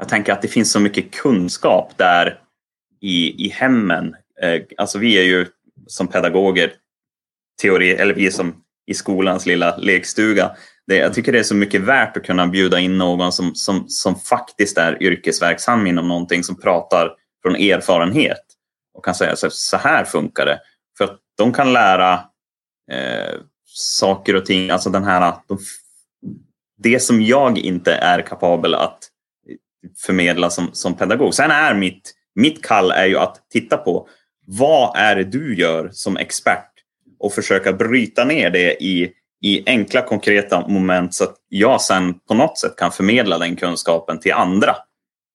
jag 0.00 0.08
tänker 0.08 0.32
att 0.32 0.42
det 0.42 0.48
finns 0.48 0.72
så 0.72 0.80
mycket 0.80 1.10
kunskap 1.10 1.92
där 1.96 2.40
i, 3.00 3.46
i 3.46 3.48
hemmen. 3.48 4.16
Eh, 4.42 4.62
alltså 4.76 4.98
vi 4.98 5.18
är 5.18 5.22
ju 5.22 5.46
som 5.86 6.08
pedagoger, 6.08 6.72
teori, 7.62 7.90
eller 7.90 8.14
vi 8.14 8.30
som 8.30 8.62
i 8.86 8.94
skolans 8.94 9.46
lilla 9.46 9.76
lekstuga. 9.76 10.56
Det, 10.86 10.96
jag 10.96 11.14
tycker 11.14 11.32
det 11.32 11.38
är 11.38 11.42
så 11.42 11.54
mycket 11.54 11.80
värt 11.80 12.16
att 12.16 12.24
kunna 12.24 12.46
bjuda 12.46 12.78
in 12.78 12.98
någon 12.98 13.32
som, 13.32 13.54
som, 13.54 13.88
som 13.88 14.14
faktiskt 14.14 14.78
är 14.78 15.02
yrkesverksam 15.02 15.86
inom 15.86 16.08
någonting, 16.08 16.44
som 16.44 16.60
pratar 16.60 17.12
från 17.42 17.56
erfarenhet 17.56 18.44
och 18.94 19.04
kan 19.04 19.14
säga 19.14 19.36
så, 19.36 19.50
så 19.50 19.76
här 19.76 20.04
funkar 20.04 20.46
det. 20.46 20.60
För 20.98 21.04
att 21.04 21.18
de 21.36 21.52
kan 21.52 21.72
lära 21.72 22.12
eh, 22.92 23.34
saker 23.74 24.36
och 24.36 24.46
ting, 24.46 24.70
alltså 24.70 24.90
den 24.90 25.04
här, 25.04 25.34
de, 25.48 25.58
det 26.78 27.00
som 27.00 27.22
jag 27.22 27.58
inte 27.58 27.92
är 27.94 28.22
kapabel 28.22 28.74
att 28.74 29.09
förmedla 30.06 30.50
som, 30.50 30.68
som 30.72 30.94
pedagog. 30.94 31.34
Sen 31.34 31.50
är 31.50 31.74
mitt, 31.74 32.12
mitt 32.34 32.62
kall 32.62 32.90
är 32.90 33.06
ju 33.06 33.18
att 33.18 33.36
titta 33.52 33.76
på 33.76 34.08
vad 34.46 34.96
är 34.96 35.16
det 35.16 35.24
du 35.24 35.56
gör 35.56 35.90
som 35.92 36.16
expert 36.16 36.70
och 37.18 37.32
försöka 37.32 37.72
bryta 37.72 38.24
ner 38.24 38.50
det 38.50 38.82
i, 38.82 39.12
i 39.42 39.62
enkla 39.66 40.02
konkreta 40.02 40.68
moment 40.68 41.14
så 41.14 41.24
att 41.24 41.36
jag 41.48 41.80
sen 41.80 42.14
på 42.18 42.34
något 42.34 42.58
sätt 42.58 42.76
kan 42.76 42.92
förmedla 42.92 43.38
den 43.38 43.56
kunskapen 43.56 44.20
till 44.20 44.32
andra. 44.32 44.76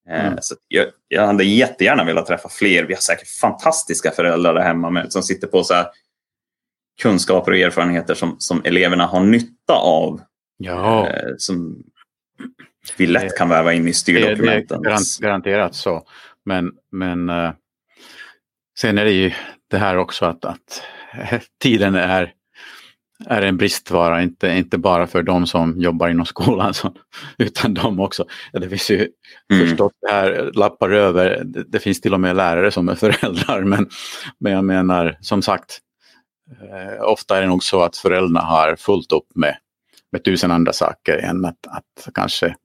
Eh, 0.09 0.25
mm. 0.25 0.37
Så 0.41 0.55
jag, 0.67 0.85
jag 1.07 1.27
hade 1.27 1.43
jättegärna 1.43 2.03
velat 2.03 2.25
träffa 2.25 2.49
fler. 2.49 2.83
Vi 2.83 2.93
har 2.93 3.01
säkert 3.01 3.27
fantastiska 3.27 4.11
föräldrar 4.11 4.53
där 4.53 4.61
hemma 4.61 4.89
med, 4.89 5.11
som 5.11 5.23
sitter 5.23 5.47
på 5.47 5.63
så 5.63 5.73
här 5.73 5.87
kunskaper 7.01 7.51
och 7.51 7.57
erfarenheter 7.57 8.13
som, 8.13 8.35
som 8.39 8.61
eleverna 8.65 9.05
har 9.05 9.23
nytta 9.23 9.73
av. 9.73 10.21
Ja. 10.57 11.07
Eh, 11.07 11.29
som, 11.37 11.83
vi 12.97 13.07
lätt 13.07 13.37
kan 13.37 13.49
väva 13.49 13.73
in 13.73 13.87
i 13.87 13.93
styrdokumenten. 13.93 14.81
Det 14.81 14.89
är 14.89 15.21
garanterat 15.21 15.75
så. 15.75 16.07
Men, 16.45 16.71
men 16.91 17.29
uh, 17.29 17.51
sen 18.79 18.97
är 18.97 19.05
det 19.05 19.11
ju 19.11 19.31
det 19.71 19.77
här 19.77 19.97
också 19.97 20.25
att, 20.25 20.45
att 20.45 20.83
tiden 21.61 21.95
är, 21.95 22.33
är 23.25 23.41
en 23.41 23.57
bristvara, 23.57 24.21
inte, 24.21 24.47
inte 24.47 24.77
bara 24.77 25.07
för 25.07 25.23
de 25.23 25.47
som 25.47 25.79
jobbar 25.79 26.09
inom 26.09 26.25
skolan 26.25 26.73
så, 26.73 26.93
utan 27.37 27.73
de 27.73 27.99
också. 27.99 28.25
Det 28.53 28.69
finns 28.69 28.91
ju 28.91 29.09
mm. 29.53 29.67
förstås 29.67 29.91
det 30.01 30.11
här 30.11 30.51
lappar 30.53 30.89
över, 30.89 31.43
det, 31.45 31.63
det, 31.63 31.79
finns 31.79 32.01
till 32.01 32.13
och 32.13 32.19
med 32.19 32.35
lärare 32.35 32.71
som 32.71 32.89
är 32.89 32.95
föräldrar 33.05 33.63
men, 33.63 33.89
men 34.39 34.51
jag 34.51 34.65
menar 34.65 35.17
som 35.21 35.41
sagt 35.41 35.79
eh, 36.61 37.03
ofta 37.03 37.37
är 37.37 37.41
det 37.41 37.47
nog 37.47 37.63
så 37.63 37.81
att 37.81 37.97
föräldrarna 37.97 38.41
har 38.41 38.75
fullt 38.75 39.11
upp 39.11 39.27
med, 39.35 39.57
med 40.15 40.23
tusen 40.23 40.51
andra 40.51 40.73
saker 40.73 41.17
än 41.17 41.45
att, 41.45 41.67
att 41.67 42.13
kanske 42.13 42.55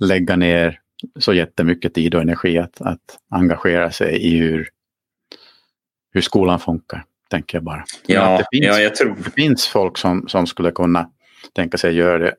lägga 0.00 0.36
ner 0.36 0.80
så 1.18 1.32
jättemycket 1.32 1.94
tid 1.94 2.14
och 2.14 2.20
energi 2.20 2.58
att, 2.58 2.80
att 2.80 3.18
engagera 3.30 3.90
sig 3.90 4.16
i 4.16 4.38
hur, 4.38 4.68
hur 6.12 6.20
skolan 6.20 6.60
funkar, 6.60 7.04
tänker 7.30 7.56
jag 7.56 7.64
bara. 7.64 7.84
Ja, 8.06 8.38
det, 8.38 8.58
finns, 8.58 8.66
ja, 8.66 8.80
jag 8.80 8.94
tror... 8.94 9.16
det 9.24 9.30
finns 9.30 9.68
folk 9.68 9.98
som, 9.98 10.28
som 10.28 10.46
skulle 10.46 10.70
kunna 10.70 11.10
tänka 11.52 11.78
sig 11.78 11.94
göra 11.94 12.18
det 12.18 12.34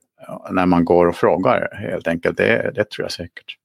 när 0.51 0.65
man 0.65 0.85
går 0.85 1.07
och 1.07 1.15
frågar 1.15 1.75
helt 1.75 2.07
enkelt. 2.07 2.37
Det, 2.37 2.71
det 2.75 2.89
tror 2.89 3.05
jag 3.05 3.11
säkert. 3.11 3.57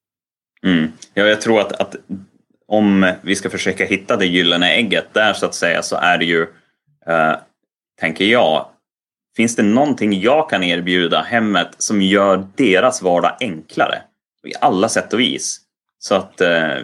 Mm. 0.63 0.93
Ja, 1.15 1.25
jag 1.25 1.41
tror 1.41 1.61
att, 1.61 1.73
att 1.73 1.97
om 2.67 3.13
vi 3.23 3.35
ska 3.35 3.51
försöka 3.51 3.85
hitta 3.85 4.17
det 4.17 4.27
gyllene 4.27 4.71
ägget 4.71 5.07
där 5.13 5.33
så 5.33 5.47
att 5.47 5.55
säga 5.55 5.83
så 5.83 5.97
är 5.97 6.19
det 6.19 6.25
ju, 6.25 6.43
uh, 6.43 7.37
tänker 8.01 8.25
jag, 8.25 8.67
finns 9.37 9.57
det 9.57 9.63
någonting 9.63 10.21
jag 10.21 10.51
kan 10.51 10.63
erbjuda 10.63 11.23
hemmet 11.23 11.69
som 11.79 12.03
gör 12.03 12.47
deras 12.57 13.03
vardag 13.03 13.37
enklare? 13.41 14.03
I 14.45 14.53
alla 14.61 14.89
sätt 14.89 15.13
och 15.13 15.21
vis. 15.21 15.61
Så 15.99 16.15
att, 16.15 16.41
eh, 16.41 16.79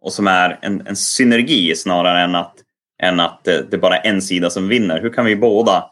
och 0.00 0.12
som 0.12 0.26
är 0.26 0.58
en, 0.62 0.86
en 0.86 0.96
synergi 0.96 1.74
snarare 1.76 2.20
än 2.22 2.34
att, 2.34 2.54
än 3.02 3.20
att 3.20 3.44
det, 3.44 3.70
det 3.70 3.76
är 3.76 3.80
bara 3.80 3.98
en 3.98 4.22
sida 4.22 4.50
som 4.50 4.68
vinner. 4.68 5.00
Hur 5.00 5.10
kan 5.10 5.24
vi 5.24 5.36
båda 5.36 5.90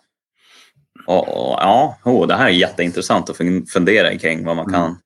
och, 1.06 1.28
och, 1.28 1.59
ja, 1.61 1.99
oh, 2.04 2.26
det 2.26 2.35
här 2.35 2.47
är 2.47 2.50
jätteintressant 2.50 3.30
att 3.30 3.37
fundera 3.73 4.18
kring 4.18 4.44
vad 4.44 4.56
man 4.56 4.73
kan. 4.73 4.85
Mm. 4.85 4.97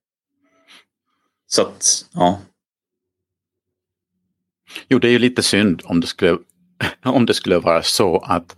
Så 1.47 1.63
att, 1.63 2.07
ja. 2.13 2.41
Jo, 4.89 4.99
det 4.99 5.09
är 5.09 5.13
ju 5.13 5.19
lite 5.19 5.43
synd 5.43 5.83
om 5.85 6.01
det 6.01 6.07
skulle, 6.07 6.39
om 7.05 7.27
det 7.27 7.35
skulle 7.35 7.59
vara 7.59 7.83
så 7.83 8.19
att 8.19 8.57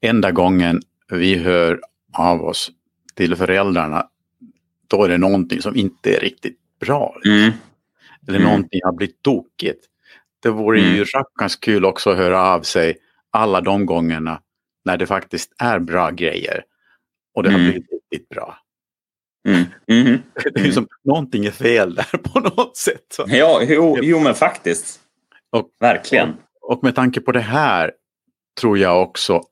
enda 0.00 0.30
gången 0.30 0.82
vi 1.14 1.36
hör 1.36 1.80
av 2.18 2.44
oss 2.44 2.70
till 3.14 3.36
föräldrarna, 3.36 4.06
då 4.88 5.04
är 5.04 5.08
det 5.08 5.18
någonting 5.18 5.62
som 5.62 5.76
inte 5.76 6.16
är 6.16 6.20
riktigt 6.20 6.58
bra. 6.80 7.16
Mm. 7.24 7.52
Eller 8.28 8.38
mm. 8.38 8.50
någonting 8.50 8.80
har 8.84 8.92
blivit 8.92 9.22
tokigt. 9.22 9.84
Det 10.42 10.50
vore 10.50 10.80
mm. 10.80 10.94
ju 10.94 11.04
rackarns 11.04 11.56
kul 11.56 11.84
också 11.84 12.10
att 12.10 12.16
höra 12.16 12.42
av 12.42 12.62
sig 12.62 12.96
alla 13.30 13.60
de 13.60 13.86
gångerna 13.86 14.40
när 14.84 14.96
det 14.96 15.06
faktiskt 15.06 15.52
är 15.58 15.78
bra 15.78 16.10
grejer 16.10 16.64
och 17.34 17.42
det 17.42 17.50
har 17.50 17.58
mm. 17.58 17.70
blivit 17.70 17.90
riktigt 17.90 18.28
bra. 18.28 18.58
Mm. 19.48 19.64
Mm. 19.86 20.22
Det 20.54 20.60
är 20.60 20.72
som 20.72 20.88
någonting 21.04 21.46
är 21.46 21.50
fel 21.50 21.94
där 21.94 22.18
på 22.18 22.40
något 22.40 22.76
sätt. 22.76 23.16
Ja, 23.26 23.62
jo, 23.62 23.98
jo 24.02 24.20
men 24.20 24.34
faktiskt. 24.34 25.00
Och, 25.50 25.70
Verkligen. 25.80 26.28
Och, 26.60 26.72
och, 26.72 26.84
med 26.84 26.94
tanke 26.94 27.20
på 27.20 27.32
det 27.32 27.40
här 27.40 27.92
tror 28.60 28.78
jag 28.78 29.02
också 29.02 29.42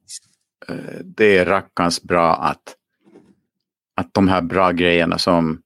det 1.04 1.38
är 1.38 1.44
rackarns 1.44 2.02
bra 2.02 2.34
att, 2.34 2.76
att 3.96 4.14
de 4.14 4.28
här 4.28 4.42
bra 4.42 4.70
grejerna 4.70 5.18
som, 5.18 5.62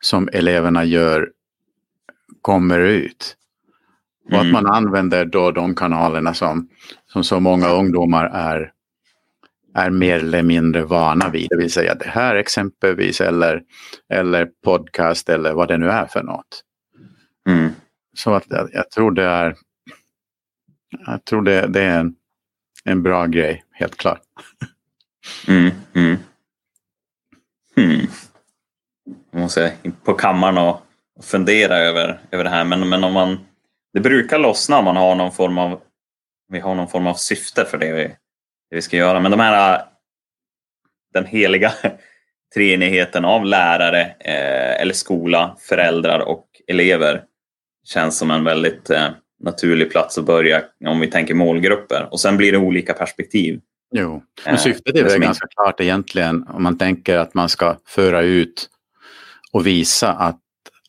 som 0.00 0.28
eleverna 0.32 0.84
gör 0.84 1.30
kommer 2.42 2.78
ut. 2.78 3.36
Och 4.24 4.34
mm. 4.34 4.46
att 4.46 4.52
man 4.52 4.74
använder 4.74 5.24
då 5.24 5.50
de 5.50 5.74
kanalerna 5.74 6.34
som, 6.34 6.68
som 7.06 7.24
så 7.24 7.40
många 7.40 7.68
ungdomar 7.68 8.26
är 8.26 8.72
är 9.74 9.90
mer 9.90 10.18
eller 10.18 10.42
mindre 10.42 10.82
vana 10.82 11.28
vid. 11.28 11.46
Det 11.50 11.56
vill 11.56 11.72
säga 11.72 11.94
det 11.94 12.08
här 12.08 12.36
exempelvis 12.36 13.20
eller, 13.20 13.62
eller 14.08 14.48
podcast 14.64 15.28
eller 15.28 15.52
vad 15.52 15.68
det 15.68 15.78
nu 15.78 15.90
är 15.90 16.06
för 16.06 16.22
något. 16.22 16.64
Mm. 17.48 17.70
Så 18.16 18.34
att 18.34 18.44
jag, 18.48 18.68
jag, 18.72 18.90
tror 18.90 19.10
det 19.10 19.24
är, 19.24 19.56
jag 21.06 21.24
tror 21.24 21.42
det, 21.42 21.66
det 21.66 21.82
är 21.82 22.00
en, 22.00 22.14
en 22.84 23.02
bra 23.02 23.26
grej, 23.26 23.64
helt 23.72 23.96
klart. 23.96 24.22
Mm, 25.48 25.70
mm. 25.94 26.16
Hmm. 27.76 28.06
Jag 29.32 29.40
måste 29.40 29.72
på 30.04 30.14
kammaren 30.14 30.58
och 30.58 30.80
fundera 31.22 31.78
över, 31.78 32.20
över 32.30 32.44
det 32.44 32.50
här. 32.50 32.64
Men, 32.64 32.88
men 32.88 33.04
om 33.04 33.12
man, 33.12 33.38
det 33.92 34.00
brukar 34.00 34.38
lossna 34.38 34.78
om 34.78 34.84
man 34.84 34.96
har 34.96 35.14
någon 35.14 35.32
form 35.32 35.58
av, 35.58 35.80
vi 36.48 36.60
har 36.60 36.74
någon 36.74 36.88
form 36.88 37.06
av 37.06 37.14
syfte 37.14 37.64
för 37.64 37.78
det 37.78 37.92
vi, 37.92 38.02
det 38.70 38.76
vi 38.76 38.82
ska 38.82 38.96
göra. 38.96 39.20
Men 39.20 39.30
de 39.30 39.40
här, 39.40 39.84
den 41.12 41.26
heliga 41.26 41.72
treenigheten 42.54 43.24
av 43.24 43.44
lärare 43.44 44.00
eh, 44.20 44.80
eller 44.80 44.94
skola, 44.94 45.56
föräldrar 45.58 46.18
och 46.18 46.46
elever 46.66 47.24
känns 47.84 48.18
som 48.18 48.30
en 48.30 48.44
väldigt 48.44 48.90
eh, 48.90 49.08
naturlig 49.40 49.90
plats 49.90 50.18
att 50.18 50.26
börja 50.26 50.62
om 50.86 51.00
vi 51.00 51.06
tänker 51.06 51.34
målgrupper. 51.34 52.08
Och 52.10 52.20
sen 52.20 52.36
blir 52.36 52.52
det 52.52 52.58
olika 52.58 52.92
perspektiv. 52.92 53.60
Jo, 53.92 54.22
men 54.44 54.54
eh, 54.54 54.60
syftet 54.60 54.96
är 54.96 55.04
väl 55.04 55.20
ganska 55.20 55.46
klart 55.46 55.80
egentligen 55.80 56.46
om 56.48 56.62
man 56.62 56.78
tänker 56.78 57.18
att 57.18 57.34
man 57.34 57.48
ska 57.48 57.76
föra 57.86 58.22
ut 58.22 58.68
och 59.52 59.66
visa 59.66 60.12
att, 60.12 60.40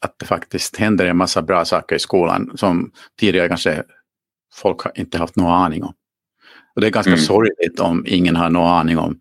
att 0.02 0.20
det 0.20 0.26
faktiskt 0.26 0.78
händer 0.78 1.06
en 1.06 1.18
massa 1.18 1.42
bra 1.42 1.66
saker 1.66 1.96
i 1.96 2.00
skolan 2.00 2.52
som 2.56 2.92
tidigare 3.20 3.48
kanske 3.48 3.84
folk 4.54 4.82
inte 4.96 5.18
haft 5.18 5.36
någon 5.36 5.54
aning 5.54 5.84
om. 5.84 5.94
Och 6.76 6.82
det 6.82 6.88
är 6.88 6.92
ganska 6.92 7.12
mm. 7.12 7.22
sorgligt 7.22 7.80
om 7.80 8.04
ingen 8.08 8.36
har 8.36 8.50
någon 8.50 8.72
aning 8.72 8.98
om, 8.98 9.20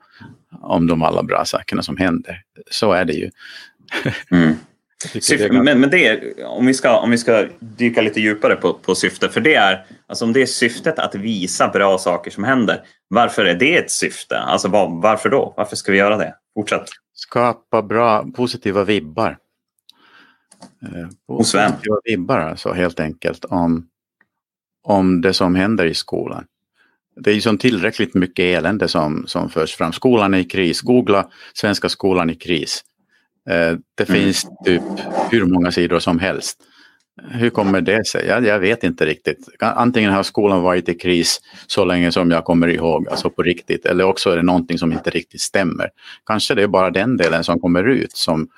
om 0.61 0.87
de 0.87 1.03
alla 1.03 1.23
bra 1.23 1.45
sakerna 1.45 1.83
som 1.83 1.97
händer. 1.97 2.43
Så 2.71 2.93
är 2.93 3.05
det 3.05 3.13
ju. 3.13 3.31
Mm. 4.31 4.55
Syfte, 5.21 5.53
men, 5.53 5.81
men 5.81 5.91
det 5.91 6.35
om, 6.45 6.67
vi 6.67 6.75
ska, 6.75 6.99
om 6.99 7.11
vi 7.11 7.19
ska 7.19 7.47
dyka 7.59 8.03
lite 8.03 8.21
djupare 8.21 8.57
på, 8.57 8.75
på 8.75 8.95
syfte, 8.95 9.29
för 9.29 9.41
det 9.41 9.55
är, 9.55 9.87
alltså 10.07 10.25
om 10.25 10.33
det 10.33 10.43
är 10.43 10.47
syftet 10.47 10.99
att 10.99 11.15
visa 11.15 11.69
bra 11.69 11.99
saker 11.99 12.31
som 12.31 12.45
händer, 12.45 12.83
varför 13.09 13.45
är 13.45 13.55
det 13.55 13.77
ett 13.77 13.91
syfte? 13.91 14.39
Alltså 14.39 14.69
var, 14.69 15.01
varför 15.03 15.31
då? 15.31 15.55
Varför 15.57 15.77
ska 15.77 15.93
vi 15.93 15.99
göra 15.99 16.17
det? 16.17 16.35
Fortsätt. 16.55 16.89
Skapa 17.15 17.83
bra, 17.83 18.27
positiva 18.35 18.85
vibbar. 18.85 19.39
Eh, 20.83 21.37
Hos 21.37 21.55
vem? 21.55 21.73
Positiva 21.73 22.01
vibbar 22.05 22.39
alltså 22.39 22.73
helt 22.73 23.01
enkelt 23.01 23.45
om, 23.45 23.87
om 24.83 25.21
det 25.21 25.35
som 25.35 25.55
händer 25.55 25.87
i 25.87 25.95
skolan 25.95 26.45
det 27.17 27.31
är 27.31 27.35
ju 27.35 27.41
som 27.41 27.59
tillräckligt 27.59 28.15
mycket 28.15 28.43
elände 28.43 28.89
som, 28.89 29.25
som 29.27 29.51
förs 29.51 29.75
fram. 29.75 29.93
Skolan 29.93 30.35
är 30.35 30.39
i 30.39 30.45
kris. 30.45 30.81
Googla 30.81 31.29
svenska 31.55 31.89
skolan 31.89 32.31
i 32.31 32.35
kris. 32.35 32.85
Eh, 33.51 33.77
det 33.95 34.09
mm. 34.09 34.23
finns 34.23 34.47
typ 34.65 34.83
hur 35.31 35.45
många 35.45 35.73
sidor 35.73 35.99
som 35.99 36.19
helst. 36.19 36.59
Hur 37.31 37.51
kommer 37.51 37.81
det 37.81 38.07
sig? 38.07 38.27
Jag, 38.27 38.47
jag 38.47 38.59
vet 38.59 38.85
inte 38.85 39.07
riktigt. 39.07 39.49
Antingen 39.59 40.13
har 40.13 40.23
skolan 40.23 40.63
varit 40.63 40.89
i 40.89 40.95
kris 40.95 41.41
så 41.67 41.85
länge 41.85 42.13
som 42.13 42.31
jag 42.31 42.45
kommer 42.45 42.69
ihåg, 42.69 43.09
alltså 43.09 43.31
på 43.31 43.43
riktigt, 43.43 43.87
eller 43.87 44.05
också 44.05 44.31
är 44.31 44.37
det 44.37 44.43
någonting 44.43 44.79
som 44.79 44.93
inte 44.93 45.11
riktigt 45.11 45.41
stämmer. 45.41 45.91
Kanske 46.27 46.55
det 46.55 46.63
är 46.63 46.69
bara 46.69 46.91
den 46.91 47.17
delen 47.17 47.45
som 47.45 47.61
kommer 47.61 47.85
ut 47.85 48.17
som, 48.17 48.49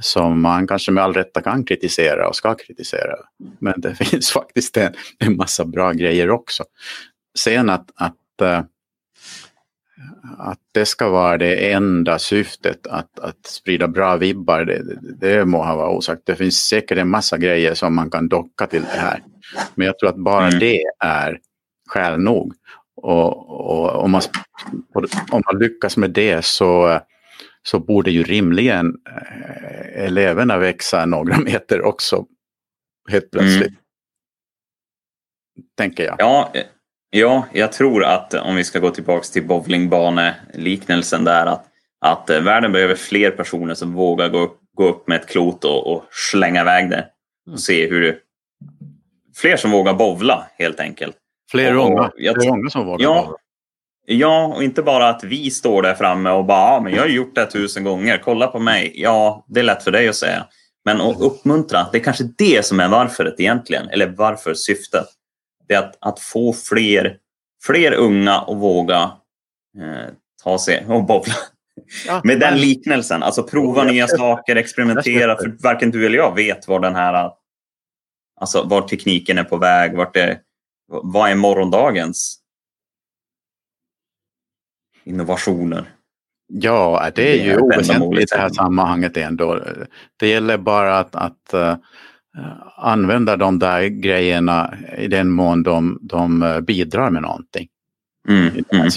som 0.00 0.40
man 0.40 0.66
kanske 0.66 0.92
med 0.92 1.04
all 1.04 1.14
rätta 1.14 1.42
kan 1.42 1.64
kritisera 1.64 2.28
och 2.28 2.36
ska 2.36 2.54
kritisera. 2.54 3.14
Men 3.58 3.74
det 3.76 3.94
finns 4.04 4.30
faktiskt 4.30 4.76
en, 4.76 4.92
en 5.18 5.36
massa 5.36 5.64
bra 5.64 5.92
grejer 5.92 6.30
också 6.30 6.64
sen 7.38 7.70
att, 7.70 7.90
att, 7.94 8.40
äh, 8.42 8.60
att 10.38 10.58
det 10.72 10.86
ska 10.86 11.08
vara 11.08 11.38
det 11.38 11.72
enda 11.72 12.18
syftet 12.18 12.86
att, 12.86 13.18
att 13.18 13.46
sprida 13.46 13.88
bra 13.88 14.16
vibbar, 14.16 14.64
det, 14.64 14.82
det 15.00 15.44
må 15.44 15.62
ha 15.62 15.76
varit 15.76 15.96
osagt. 15.96 16.22
Det 16.24 16.36
finns 16.36 16.56
säkert 16.56 16.98
en 16.98 17.08
massa 17.08 17.38
grejer 17.38 17.74
som 17.74 17.94
man 17.94 18.10
kan 18.10 18.28
docka 18.28 18.66
till 18.66 18.82
det 18.82 19.00
här. 19.00 19.22
Men 19.74 19.86
jag 19.86 19.98
tror 19.98 20.10
att 20.10 20.16
bara 20.16 20.46
mm. 20.46 20.58
det 20.58 20.82
är 21.00 21.40
skäl 21.88 22.20
nog. 22.20 22.54
Och, 22.96 23.50
och 23.50 24.04
om, 24.04 24.10
man, 24.10 24.22
om 25.30 25.42
man 25.46 25.58
lyckas 25.58 25.96
med 25.96 26.10
det 26.10 26.44
så, 26.44 27.00
så 27.62 27.78
borde 27.78 28.10
ju 28.10 28.22
rimligen 28.22 28.94
äh, 29.06 30.04
eleverna 30.04 30.58
växa 30.58 31.06
några 31.06 31.38
meter 31.44 31.82
också 31.82 32.26
helt 33.10 33.30
plötsligt. 33.30 33.68
Mm. 33.68 33.80
Tänker 35.76 36.04
jag. 36.04 36.16
Ja, 36.18 36.52
Ja, 37.16 37.46
jag 37.52 37.72
tror 37.72 38.04
att 38.04 38.34
om 38.34 38.56
vi 38.56 38.64
ska 38.64 38.78
gå 38.78 38.90
tillbaka 38.90 39.24
till 39.32 39.46
bowlingbaneliknelsen 39.46 41.24
där 41.24 41.46
att, 41.46 41.64
att 42.00 42.30
eh, 42.30 42.40
världen 42.40 42.72
behöver 42.72 42.94
fler 42.94 43.30
personer 43.30 43.74
som 43.74 43.94
vågar 43.94 44.28
gå 44.28 44.50
gå 44.76 44.88
upp 44.88 45.08
med 45.08 45.20
ett 45.20 45.28
klot 45.28 45.64
och, 45.64 45.92
och 45.92 46.04
slänga 46.10 46.60
iväg 46.60 46.90
det. 46.90 47.06
Och 47.52 47.60
se 47.60 47.88
hur 47.88 48.00
det, 48.00 48.16
fler 49.36 49.56
som 49.56 49.70
vågar 49.70 49.94
bovla 49.94 50.46
helt 50.58 50.80
enkelt. 50.80 51.16
Fler 51.50 51.74
unga, 51.74 52.10
fler 52.16 52.50
unga 52.50 52.70
som 52.70 52.86
vågar 52.86 53.04
ja, 53.04 53.22
bovla. 53.22 53.36
Ja, 54.06 54.52
och 54.56 54.62
inte 54.62 54.82
bara 54.82 55.08
att 55.08 55.24
vi 55.24 55.50
står 55.50 55.82
där 55.82 55.94
framme 55.94 56.30
och 56.30 56.44
bara 56.44 56.74
ja, 56.74 56.80
men 56.80 56.94
jag 56.94 57.02
har 57.02 57.08
gjort 57.08 57.34
det 57.34 57.46
tusen 57.46 57.84
gånger, 57.84 58.18
kolla 58.24 58.46
på 58.46 58.58
mig. 58.58 58.92
Ja, 58.94 59.44
det 59.48 59.60
är 59.60 59.64
lätt 59.64 59.82
för 59.82 59.90
dig 59.90 60.08
att 60.08 60.16
säga. 60.16 60.46
Men 60.84 61.00
att 61.00 61.20
uppmuntra, 61.20 61.86
det 61.92 61.98
är 61.98 62.02
kanske 62.02 62.24
det 62.38 62.66
som 62.66 62.80
är 62.80 62.88
varföret 62.88 63.40
egentligen, 63.40 63.88
eller 63.88 64.06
varför 64.06 64.54
syftet 64.54 65.06
det 65.66 65.74
är 65.74 65.78
att, 65.78 65.96
att 66.00 66.20
få 66.20 66.52
fler, 66.52 67.18
fler 67.62 67.92
unga 67.92 68.38
att 68.38 68.56
våga 68.56 69.12
eh, 69.78 70.12
ta 70.42 70.58
sig 70.58 70.86
och 70.88 71.04
bobbla. 71.04 71.34
Ja, 72.06 72.20
Med 72.24 72.40
den 72.40 72.58
liknelsen, 72.58 73.22
alltså 73.22 73.42
prova 73.42 73.84
nya 73.84 74.08
saker, 74.08 74.56
experimentera. 74.56 75.36
För 75.36 75.56
varken 75.62 75.90
du 75.90 76.06
eller 76.06 76.18
jag 76.18 76.34
vet 76.34 76.68
var 76.68 76.80
den 76.80 76.94
här, 76.94 77.30
alltså 78.40 78.62
var 78.62 78.88
tekniken 78.88 79.38
är 79.38 79.44
på 79.44 79.56
väg, 79.56 79.96
vart 79.96 80.14
det, 80.14 80.40
vad 80.88 81.30
är 81.30 81.34
morgondagens 81.34 82.38
innovationer? 85.04 85.92
Ja, 86.48 87.10
det 87.14 87.40
är 87.40 87.44
ju 87.44 87.58
oväsentligt 87.58 88.32
i 88.32 88.36
det 88.36 88.40
här 88.40 88.48
sammanhanget 88.48 89.16
ändå. 89.16 89.62
Det 90.16 90.28
gäller 90.28 90.58
bara 90.58 90.98
att, 90.98 91.14
att 91.14 91.54
Eh, 91.54 91.76
använda 92.76 93.36
de 93.36 93.58
där 93.58 93.82
grejerna 93.82 94.74
i 94.98 95.08
den 95.08 95.30
mån 95.30 95.62
de, 95.62 95.98
de 96.02 96.42
eh, 96.42 96.60
bidrar 96.60 97.10
med 97.10 97.22
någonting. 97.22 97.68
Mm, 98.28 98.64
mm. 98.72 98.90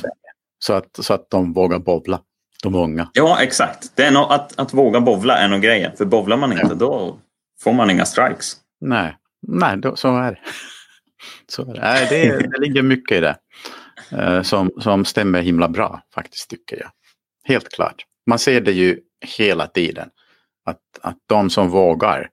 Så, 0.60 0.73
att, 0.73 0.89
så 0.99 1.13
att 1.13 1.30
de 1.30 1.54
vågar 1.54 1.80
bovla, 1.80 2.21
de 2.63 2.75
unga. 2.75 3.10
Ja, 3.13 3.41
exakt. 3.41 3.91
Det 3.95 4.04
är 4.04 4.12
no 4.12 4.19
att, 4.19 4.60
att 4.60 4.73
våga 4.73 5.02
bovla 5.02 5.38
är 5.38 5.47
nog 5.47 5.62
grejen. 5.62 5.91
För 5.97 6.06
bovlar 6.06 6.38
man 6.38 6.52
inte, 6.52 6.65
ja. 6.69 6.73
då 6.73 7.17
får 7.62 7.73
man 7.73 7.89
inga 7.89 8.06
strikes. 8.06 8.58
Nej, 8.82 9.17
Nej 9.47 9.78
då, 9.78 9.95
så 9.95 10.17
är 10.17 10.32
det. 10.32 10.39
Så 11.47 11.62
är 11.62 11.73
det. 11.73 11.82
Nej, 11.82 12.08
det, 12.10 12.47
det 12.47 12.60
ligger 12.60 12.82
mycket 12.82 13.17
i 13.17 13.19
det. 13.19 13.38
Uh, 14.13 14.41
som, 14.41 14.71
som 14.80 15.06
stämmer 15.06 15.41
himla 15.41 15.69
bra 15.69 16.02
faktiskt, 16.13 16.49
tycker 16.49 16.80
jag. 16.80 16.91
Helt 17.43 17.69
klart. 17.69 18.06
Man 18.28 18.39
ser 18.39 18.62
det 18.62 18.71
ju 18.71 18.99
hela 19.38 19.67
tiden. 19.67 20.10
Att, 20.65 20.80
att 21.02 21.17
de 21.28 21.49
som 21.49 21.69
vågar, 21.69 22.30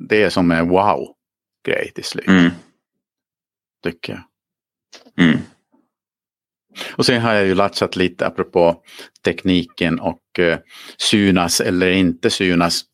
det 0.00 0.22
är 0.22 0.30
som 0.30 0.50
en 0.50 0.68
wow-grej 0.68 1.92
till 1.94 2.04
slut. 2.04 2.28
Mm. 2.28 2.50
Tycker 3.82 4.12
jag. 4.12 4.22
Mm. 5.26 5.38
Och 6.96 7.06
sen 7.06 7.22
har 7.22 7.34
jag 7.34 7.46
ju 7.46 7.54
latchat 7.54 7.96
lite 7.96 8.26
apropå 8.26 8.82
tekniken 9.24 10.00
och 10.00 10.38
eh, 10.38 10.58
synas 10.96 11.60
eller 11.60 11.90
inte 11.90 12.30
synas. 12.30 12.84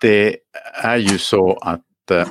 Det 0.00 0.36
är 0.82 0.96
ju 0.96 1.18
så 1.18 1.52
att, 1.52 2.10
eh, 2.10 2.28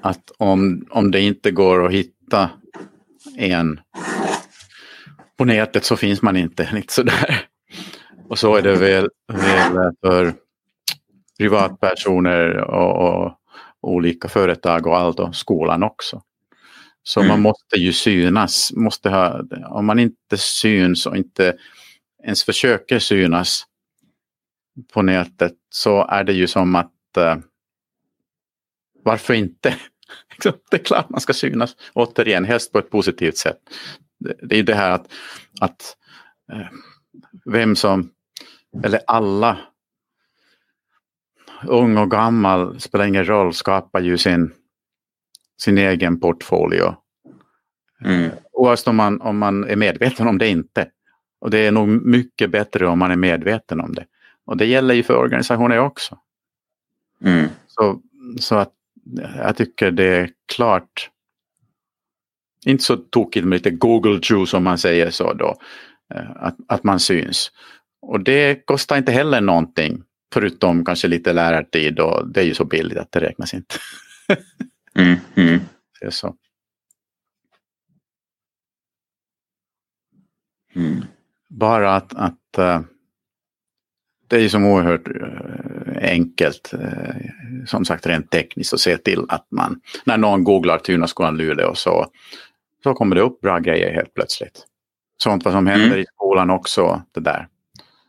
att 0.00 0.30
om, 0.38 0.86
om 0.90 1.10
det 1.10 1.20
inte 1.20 1.50
går 1.50 1.86
att 1.86 1.92
hitta 1.92 2.50
en 3.36 3.80
på 5.36 5.44
nätet 5.44 5.84
så 5.84 5.96
finns 5.96 6.22
man 6.22 6.36
inte. 6.36 6.68
Lite 6.72 6.92
sådär. 6.92 7.46
Och 8.28 8.38
så 8.38 8.56
är 8.56 8.62
det 8.62 8.76
väl, 8.76 9.08
väl 9.32 9.92
för 10.00 10.34
privatpersoner 11.40 12.56
och, 12.56 13.24
och, 13.24 13.32
olika 13.82 14.28
företag 14.28 14.86
och 14.86 14.96
allt 14.96 15.20
och 15.20 15.36
skolan 15.36 15.82
också. 15.82 16.22
Så 17.02 17.20
mm. 17.20 17.28
man 17.28 17.42
måste 17.42 17.76
ju 17.76 17.92
synas. 17.92 18.72
Måste 18.72 19.10
ha, 19.10 19.42
om 19.68 19.86
man 19.86 19.98
inte 19.98 20.36
syns 20.36 21.06
och 21.06 21.16
inte 21.16 21.56
ens 22.24 22.44
försöker 22.44 22.98
synas 22.98 23.64
på 24.92 25.02
nätet 25.02 25.52
så 25.70 26.06
är 26.06 26.24
det 26.24 26.32
ju 26.32 26.46
som 26.46 26.76
att 26.76 26.92
uh, 27.18 27.36
varför 29.02 29.34
inte? 29.34 29.76
det 30.70 30.76
är 30.76 30.84
klart 30.84 31.08
man 31.08 31.20
ska 31.20 31.32
synas. 31.32 31.76
Återigen, 31.92 32.44
helst 32.44 32.72
på 32.72 32.78
ett 32.78 32.90
positivt 32.90 33.36
sätt. 33.36 33.58
Det, 34.18 34.34
det 34.42 34.58
är 34.58 34.62
det 34.62 34.74
här 34.74 34.90
att, 34.90 35.12
att 35.60 35.96
uh, 36.52 36.68
vem 37.44 37.76
som, 37.76 38.10
eller 38.84 39.00
alla, 39.06 39.58
ung 41.66 41.98
och 41.98 42.10
gammal, 42.10 42.80
spelar 42.80 43.06
ingen 43.06 43.24
roll, 43.24 43.54
skapar 43.54 44.00
ju 44.00 44.18
sin 44.18 44.52
sin 45.60 45.78
egen 45.78 46.20
portfolio. 46.20 46.96
Mm. 48.04 48.30
Oavsett 48.52 48.88
om 48.88 48.96
man, 48.96 49.20
om 49.20 49.38
man 49.38 49.64
är 49.64 49.76
medveten 49.76 50.28
om 50.28 50.38
det 50.38 50.48
inte. 50.48 50.88
Och 51.40 51.50
det 51.50 51.58
är 51.58 51.72
nog 51.72 51.88
mycket 51.88 52.50
bättre 52.50 52.86
om 52.86 52.98
man 52.98 53.10
är 53.10 53.16
medveten 53.16 53.80
om 53.80 53.94
det. 53.94 54.06
Och 54.44 54.56
det 54.56 54.66
gäller 54.66 54.94
ju 54.94 55.02
för 55.02 55.16
organisationer 55.16 55.78
också. 55.78 56.18
Mm. 57.24 57.48
Så, 57.66 58.00
så 58.40 58.54
att 58.54 58.72
jag 59.36 59.56
tycker 59.56 59.90
det 59.90 60.04
är 60.04 60.30
klart 60.52 61.10
inte 62.66 62.84
så 62.84 62.96
tokigt 62.96 63.46
med 63.46 63.56
lite 63.56 63.70
Google 63.70 64.20
juice 64.22 64.54
om 64.54 64.64
man 64.64 64.78
säger 64.78 65.10
så 65.10 65.32
då. 65.32 65.56
Eh, 66.14 66.30
att, 66.36 66.56
att 66.68 66.84
man 66.84 67.00
syns. 67.00 67.52
Och 68.02 68.20
det 68.20 68.66
kostar 68.66 68.96
inte 68.96 69.12
heller 69.12 69.40
någonting. 69.40 70.02
Förutom 70.32 70.84
kanske 70.84 71.08
lite 71.08 71.32
lärartid 71.32 72.00
och 72.00 72.28
det 72.28 72.40
är 72.40 72.44
ju 72.44 72.54
så 72.54 72.64
billigt 72.64 72.98
att 72.98 73.12
det 73.12 73.20
räknas 73.20 73.54
inte. 73.54 73.74
Mm, 74.94 75.16
mm. 75.34 75.60
Det 76.00 76.06
är 76.06 76.10
så. 76.10 76.34
Mm. 80.74 81.04
Bara 81.48 81.96
att, 81.96 82.14
att 82.14 82.58
uh, 82.58 82.80
det 84.28 84.36
är 84.36 84.40
ju 84.40 84.48
som 84.48 84.64
oerhört 84.64 85.08
uh, 85.08 85.96
enkelt, 86.02 86.74
uh, 86.74 87.64
som 87.66 87.84
sagt 87.84 88.06
rent 88.06 88.30
tekniskt, 88.30 88.74
att 88.74 88.80
se 88.80 88.96
till 88.96 89.24
att 89.28 89.46
man, 89.50 89.80
när 90.04 90.18
någon 90.18 90.44
googlar 90.44 90.78
Tunaskolan 90.78 91.36
Luleå 91.36 91.74
så, 91.74 92.06
så 92.82 92.94
kommer 92.94 93.16
det 93.16 93.22
upp 93.22 93.40
bra 93.40 93.58
grejer 93.58 93.94
helt 93.94 94.14
plötsligt. 94.14 94.66
Sånt 95.22 95.44
vad 95.44 95.54
som 95.54 95.66
händer 95.66 95.86
mm. 95.86 96.00
i 96.00 96.06
skolan 96.06 96.50
också, 96.50 97.02
det 97.12 97.20
där. 97.20 97.48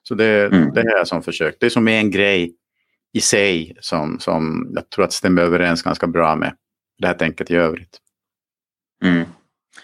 Så 0.04 0.16
det, 0.16 0.46
mm. 0.46 0.74
det 0.74 0.82
är 0.82 1.06
som 1.06 1.24
försök. 1.24 1.56
Det 1.60 1.66
är 1.66 1.70
som 1.70 1.88
en 1.88 2.12
grej 2.12 2.56
i 3.14 3.22
sig 3.22 3.78
som, 3.80 4.20
som 4.20 4.72
jag 4.76 4.90
tror 4.90 5.06
att 5.06 5.14
stämmer 5.14 5.42
överens 5.42 5.82
ganska 5.82 6.08
bra 6.08 6.36
med 6.36 6.54
det 6.98 7.08
här 7.08 7.14
tänket 7.14 7.52
i 7.52 7.56
övrigt. 7.56 7.98
Mm. 9.04 9.24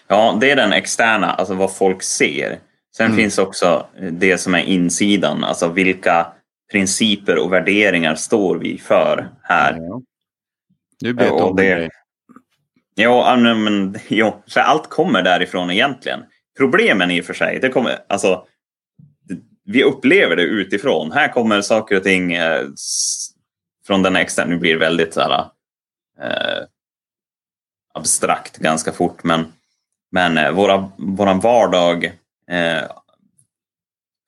Ja, 0.06 0.38
det 0.40 0.50
är 0.50 0.56
den 0.56 0.72
externa, 0.72 1.32
alltså 1.32 1.54
vad 1.54 1.76
folk 1.76 2.02
ser. 2.02 2.58
Sen 2.96 3.06
mm. 3.06 3.16
finns 3.16 3.38
också 3.38 3.86
det 4.12 4.38
som 4.38 4.54
är 4.54 4.62
insidan, 4.62 5.44
alltså 5.44 5.68
vilka 5.68 6.26
principer 6.72 7.38
och 7.38 7.52
värderingar 7.52 8.14
står 8.14 8.58
vi 8.58 8.78
för 8.78 9.30
här. 9.42 9.76
Ja. 9.76 10.02
Du 11.00 11.12
vet 11.12 11.30
om 11.30 11.56
det. 11.56 11.90
Ja, 12.94 13.36
men, 13.36 13.96
jo, 14.08 14.42
för 14.50 14.60
allt 14.60 14.88
kommer 14.88 15.22
därifrån 15.22 15.70
egentligen. 15.70 16.20
Problemen 16.58 17.10
i 17.10 17.20
och 17.20 17.24
för 17.24 17.34
sig, 17.34 17.58
det 17.62 17.68
kommer, 17.68 17.98
alltså, 18.08 18.46
vi 19.72 19.84
upplever 19.84 20.36
det 20.36 20.42
utifrån. 20.42 21.12
Här 21.12 21.28
kommer 21.28 21.60
saker 21.60 21.96
och 21.96 22.02
ting 22.02 22.32
eh, 22.32 22.66
från 23.86 24.02
den 24.02 24.16
externa, 24.16 24.50
nu 24.50 24.56
blir 24.56 24.72
det 24.72 24.80
väldigt 24.80 25.14
så 25.14 25.20
här, 25.20 25.40
eh, 26.20 26.64
abstrakt 27.94 28.56
ganska 28.56 28.92
fort 28.92 29.24
men, 29.24 29.52
men 30.12 30.38
eh, 30.38 30.50
våra, 30.50 30.90
våran 30.98 31.40
vardag 31.40 32.04
eh, 32.50 32.82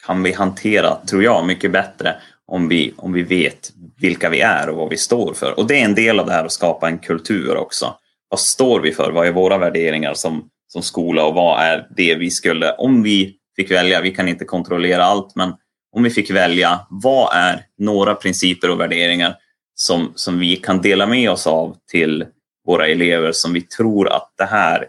kan 0.07 0.22
vi 0.22 0.33
hantera, 0.33 0.96
tror 1.07 1.22
jag, 1.22 1.46
mycket 1.46 1.72
bättre 1.72 2.16
om 2.46 2.68
vi, 2.68 2.94
om 2.96 3.12
vi 3.12 3.22
vet 3.22 3.72
vilka 4.00 4.29
vi 4.29 4.40
är 4.40 4.68
och 4.68 4.76
vad 4.76 4.90
vi 4.90 4.96
står 4.96 5.35
för. 5.35 5.59
Och 5.59 5.66
det 5.66 5.81
är 5.81 5.85
en 5.85 5.94
del 5.94 6.20
av 6.20 6.26
det 6.26 6.33
här 6.33 6.44
att 6.44 6.53
skapa 6.53 6.88
en 6.88 6.98
kultur 6.98 7.57
också. 7.57 7.94
Vad 8.29 8.40
står 8.40 8.81
vi 8.81 8.92
för? 8.92 9.12
Vad 9.12 9.26
är 9.26 9.33
våra 9.33 9.59
värderingar 9.59 10.14
som, 10.14 10.48
som 10.66 10.83
skola 10.83 11.24
och 11.24 11.35
vad 11.35 11.62
är 11.62 11.87
det 11.96 12.14
vi 12.14 12.31
skulle, 12.31 12.72
om 12.72 13.03
vi 13.03 13.39
fick 13.56 13.70
välja, 13.70 14.00
vi 14.00 14.10
kan 14.10 14.28
inte 14.28 14.44
kontrollera 14.44 15.04
allt, 15.04 15.36
men 15.36 15.54
om 15.92 16.02
vi 16.02 16.10
fick 16.10 16.30
välja, 16.30 16.86
vad 16.90 17.36
är 17.36 17.66
några 17.78 18.14
principer 18.14 18.70
och 18.70 18.80
värderingar 18.80 19.36
som, 19.74 20.12
som 20.14 20.38
vi 20.38 20.56
kan 20.56 20.80
dela 20.80 21.06
med 21.06 21.30
oss 21.30 21.46
av 21.46 21.76
till 21.90 22.26
våra 22.66 22.86
elever 22.86 23.32
som 23.32 23.52
vi 23.52 23.60
tror 23.60 24.12
att 24.12 24.32
det 24.36 24.44
här, 24.44 24.86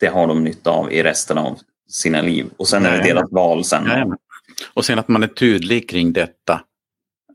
det 0.00 0.06
har 0.06 0.26
de 0.26 0.44
nytta 0.44 0.70
av 0.70 0.92
i 0.92 1.02
resten 1.02 1.38
av 1.38 1.58
sina 1.88 2.22
liv. 2.22 2.46
Och 2.56 2.68
sen 2.68 2.86
är 2.86 2.98
det 2.98 3.02
deras 3.02 3.32
val 3.32 3.64
sen. 3.64 4.14
Och 4.74 4.84
sen 4.84 4.98
att 4.98 5.08
man 5.08 5.22
är 5.22 5.28
tydlig 5.28 5.88
kring 5.90 6.12
detta. 6.12 6.60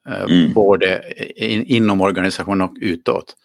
Eh, 0.10 0.22
mm. 0.22 0.54
Både 0.54 1.14
in, 1.36 1.66
inom 1.66 2.02
organisationen 2.02 2.62
och 2.62 2.76
utåt. 2.82 3.36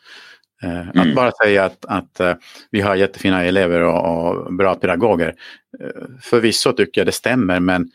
Eh, 0.62 0.88
mm. 0.88 1.08
Att 1.08 1.14
bara 1.14 1.32
säga 1.32 1.64
att, 1.64 1.84
att 1.84 2.20
uh, 2.20 2.34
vi 2.70 2.80
har 2.80 2.94
jättefina 2.94 3.44
elever 3.44 3.82
och, 3.82 4.28
och 4.28 4.52
bra 4.54 4.74
pedagoger. 4.74 5.34
Uh, 5.82 6.18
förvisso 6.22 6.72
tycker 6.72 7.00
jag 7.00 7.08
det 7.08 7.12
stämmer 7.12 7.60
men 7.60 7.90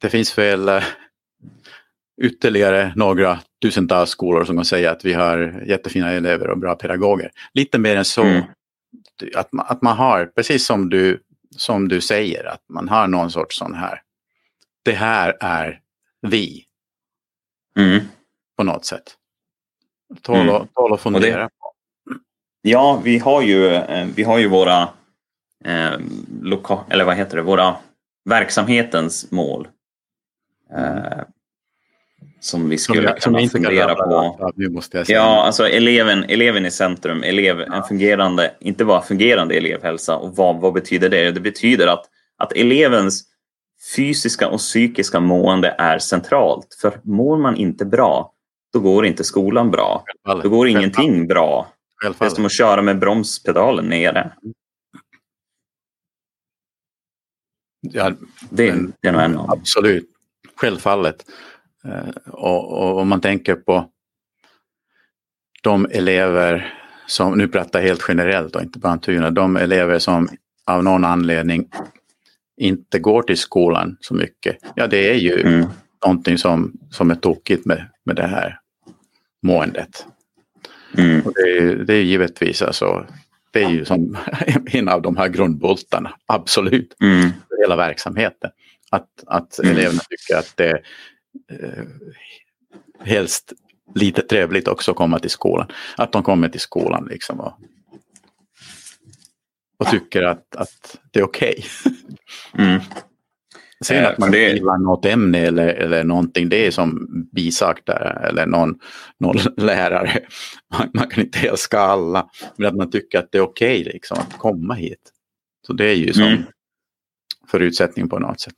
det 0.00 0.10
finns 0.10 0.38
väl 0.38 0.70
ytterligare 2.22 2.92
några 2.96 3.40
tusentals 3.62 4.10
skolor 4.10 4.44
som 4.44 4.56
kan 4.56 4.64
säga 4.64 4.90
att 4.90 5.04
vi 5.04 5.12
har 5.12 5.62
jättefina 5.66 6.12
elever 6.12 6.50
och 6.50 6.58
bra 6.58 6.74
pedagoger. 6.74 7.30
Lite 7.54 7.78
mer 7.78 7.96
än 7.96 8.04
så. 8.04 8.22
Mm. 8.22 8.42
Att, 9.34 9.52
man, 9.52 9.66
att 9.68 9.82
man 9.82 9.96
har, 9.96 10.26
precis 10.26 10.66
som 10.66 10.90
du, 10.90 11.22
som 11.56 11.88
du 11.88 12.00
säger, 12.00 12.44
att 12.44 12.62
man 12.68 12.88
har 12.88 13.06
någon 13.06 13.30
sorts 13.30 13.58
sån 13.58 13.74
här. 13.74 14.02
Det 14.82 14.92
här 14.92 15.36
är 15.40 15.80
vi. 16.22 16.64
Mm. 17.78 18.00
På 18.56 18.64
något 18.64 18.84
sätt. 18.84 19.16
Tål, 20.22 20.48
mm. 20.48 20.66
tål 20.74 20.92
att 20.92 21.00
fundera 21.00 21.42
det, 21.42 21.48
på. 21.48 21.55
Ja, 22.68 23.00
vi 23.04 23.18
har 23.18 23.42
ju, 23.42 23.66
eh, 23.66 24.06
vi 24.14 24.22
har 24.22 24.38
ju 24.38 24.48
våra 24.48 24.82
eh, 25.64 25.98
loka, 26.42 26.78
eller 26.90 27.04
vad 27.04 27.16
heter 27.16 27.36
det, 27.36 27.42
våra 27.42 27.76
verksamhetens 28.24 29.30
mål. 29.30 29.68
Eh, 30.76 31.22
som 32.40 32.68
vi 32.68 32.78
skulle 32.78 33.08
som, 33.08 33.34
kunna 33.34 33.48
som 33.48 33.62
fundera 33.62 33.94
på. 33.94 34.36
Jag 34.38 34.56
säga. 35.06 35.18
Ja, 35.18 35.42
alltså 35.42 35.68
eleven, 35.68 36.24
eleven 36.24 36.66
i 36.66 36.70
centrum, 36.70 37.22
elev, 37.22 37.60
ja. 37.60 37.74
en 37.74 37.82
fungerande, 37.82 38.54
inte 38.60 38.84
bara 38.84 39.02
fungerande 39.02 39.54
elevhälsa. 39.54 40.16
Och 40.16 40.36
vad, 40.36 40.60
vad 40.60 40.72
betyder 40.72 41.08
det? 41.08 41.30
Det 41.30 41.40
betyder 41.40 41.86
att, 41.86 42.04
att 42.36 42.52
elevens 42.52 43.24
fysiska 43.96 44.48
och 44.48 44.58
psykiska 44.58 45.20
mående 45.20 45.74
är 45.78 45.98
centralt. 45.98 46.78
För 46.80 47.00
mår 47.02 47.38
man 47.38 47.56
inte 47.56 47.84
bra, 47.84 48.32
då 48.72 48.80
går 48.80 49.06
inte 49.06 49.24
skolan 49.24 49.70
bra. 49.70 50.04
Då 50.42 50.48
går 50.48 50.68
ingenting 50.68 51.26
bra. 51.26 51.66
Det 52.02 52.24
är 52.24 52.28
som 52.28 52.46
att 52.46 52.52
köra 52.52 52.82
med 52.82 52.98
bromspedalen 52.98 53.84
nere. 53.84 54.32
Ja, 57.80 58.12
det, 58.50 58.74
det 59.00 59.08
är 59.08 59.12
nog 59.12 59.22
en 59.22 59.38
Absolut, 59.38 60.10
självfallet. 60.56 61.24
Eh, 61.84 62.32
och, 62.32 62.98
om 62.98 63.08
man 63.08 63.20
tänker 63.20 63.54
på 63.54 63.90
de 65.62 65.86
elever 65.90 66.74
som, 67.06 67.38
nu 67.38 67.48
pratar 67.48 67.78
jag 67.78 67.86
helt 67.86 68.04
generellt 68.08 68.56
och 68.56 68.62
inte 68.62 68.78
bara 68.78 68.98
Tuna, 68.98 69.30
de 69.30 69.56
elever 69.56 69.98
som 69.98 70.28
av 70.66 70.84
någon 70.84 71.04
anledning 71.04 71.68
inte 72.56 72.98
går 72.98 73.22
till 73.22 73.38
skolan 73.38 73.96
så 74.00 74.14
mycket. 74.14 74.56
Ja, 74.74 74.86
det 74.86 75.10
är 75.10 75.14
ju 75.14 75.40
mm. 75.40 75.68
någonting 76.06 76.38
som, 76.38 76.72
som 76.90 77.10
är 77.10 77.14
tokigt 77.14 77.64
med, 77.64 77.88
med 78.04 78.16
det 78.16 78.26
här 78.26 78.60
måendet. 79.42 80.06
Mm. 80.98 81.20
Och 81.20 81.32
det, 81.34 81.58
är, 81.58 81.74
det 81.74 81.94
är 81.94 82.02
givetvis 82.02 82.62
alltså, 82.62 83.06
det 83.50 83.64
är 83.64 83.70
ju 83.70 83.84
som 83.84 84.16
en 84.66 84.88
av 84.88 85.02
de 85.02 85.16
här 85.16 85.28
grundbultarna, 85.28 86.16
absolut, 86.26 86.96
mm. 87.00 87.30
för 87.48 87.62
hela 87.62 87.76
verksamheten. 87.76 88.50
Att, 88.90 89.08
att 89.26 89.58
mm. 89.58 89.72
eleverna 89.72 90.00
tycker 90.10 90.38
att 90.38 90.52
det 90.56 90.70
eh, 91.52 91.84
helst 93.00 93.52
lite 93.94 94.22
trevligt 94.22 94.68
också 94.68 94.90
att 94.90 94.96
komma 94.96 95.18
till 95.18 95.30
skolan. 95.30 95.72
Att 95.96 96.12
de 96.12 96.22
kommer 96.22 96.48
till 96.48 96.60
skolan 96.60 97.06
liksom 97.10 97.40
och, 97.40 97.52
och 99.78 99.86
tycker 99.86 100.22
att, 100.22 100.56
att 100.56 100.98
det 101.10 101.18
är 101.18 101.24
okej. 101.24 101.54
Okay. 101.58 101.92
Mm. 102.58 102.80
Sen 103.84 104.06
att 104.06 104.18
man 104.18 104.30
det... 104.30 104.52
gillar 104.52 104.78
något 104.78 105.04
ämne 105.04 105.38
eller, 105.38 105.68
eller 105.68 106.04
någonting, 106.04 106.48
det 106.48 106.66
är 106.66 106.70
som 106.70 107.08
bisak 107.32 107.82
där. 107.84 108.26
Eller 108.28 108.46
någon, 108.46 108.74
någon 109.20 109.36
lärare. 109.56 110.20
Man, 110.72 110.90
man, 110.94 111.08
kan 111.08 111.24
inte 111.24 111.48
älska 111.48 111.78
alla. 111.78 112.28
Men 112.56 112.68
att 112.68 112.74
man 112.74 112.90
tycker 112.90 113.18
att 113.18 113.32
det 113.32 113.38
är 113.38 113.42
okej 113.42 113.80
okay, 113.80 113.92
liksom, 113.92 114.18
att 114.18 114.38
komma 114.38 114.74
hit. 114.74 115.12
Så 115.66 115.72
det 115.72 115.84
är 115.84 115.94
ju 115.94 116.12
som 116.12 116.22
mm. 116.22 116.42
förutsättning 117.50 118.08
på 118.08 118.18
något 118.18 118.40
sätt. 118.40 118.54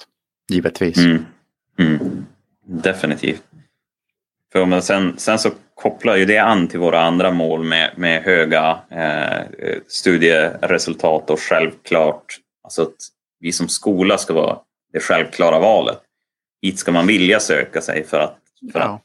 Givetvis. 0.51 0.99
Mm. 0.99 1.25
Mm. 1.79 1.99
Definitivt. 2.67 3.43
För 4.53 4.67
men 4.67 4.83
sen, 4.83 5.15
sen 5.17 5.39
så 5.39 5.51
kopplar 5.75 6.17
ju 6.17 6.25
det 6.25 6.39
an 6.39 6.69
till 6.69 6.81
våra 6.81 7.01
andra 7.01 7.31
mål 7.31 7.65
med, 7.65 7.91
med 7.97 8.23
höga 8.23 8.79
eh, 8.91 9.79
studieresultat 9.89 11.31
och 11.31 11.41
självklart 11.41 12.39
alltså 12.63 12.83
att 12.83 12.97
vi 13.41 13.53
som 13.53 13.69
skola 13.69 14.19
ska 14.19 14.35
vara 14.35 14.59
det 14.93 15.01
självklara 15.01 15.59
valet. 15.59 15.99
Hit 16.63 16.79
ska 16.79 16.93
man 16.93 17.07
vilja 17.07 17.41
söka 17.41 17.81
sig 17.81 18.05
för 18.05 18.21
att, 18.21 18.39
för 18.73 18.81
ja. 18.81 18.85
att 18.85 19.05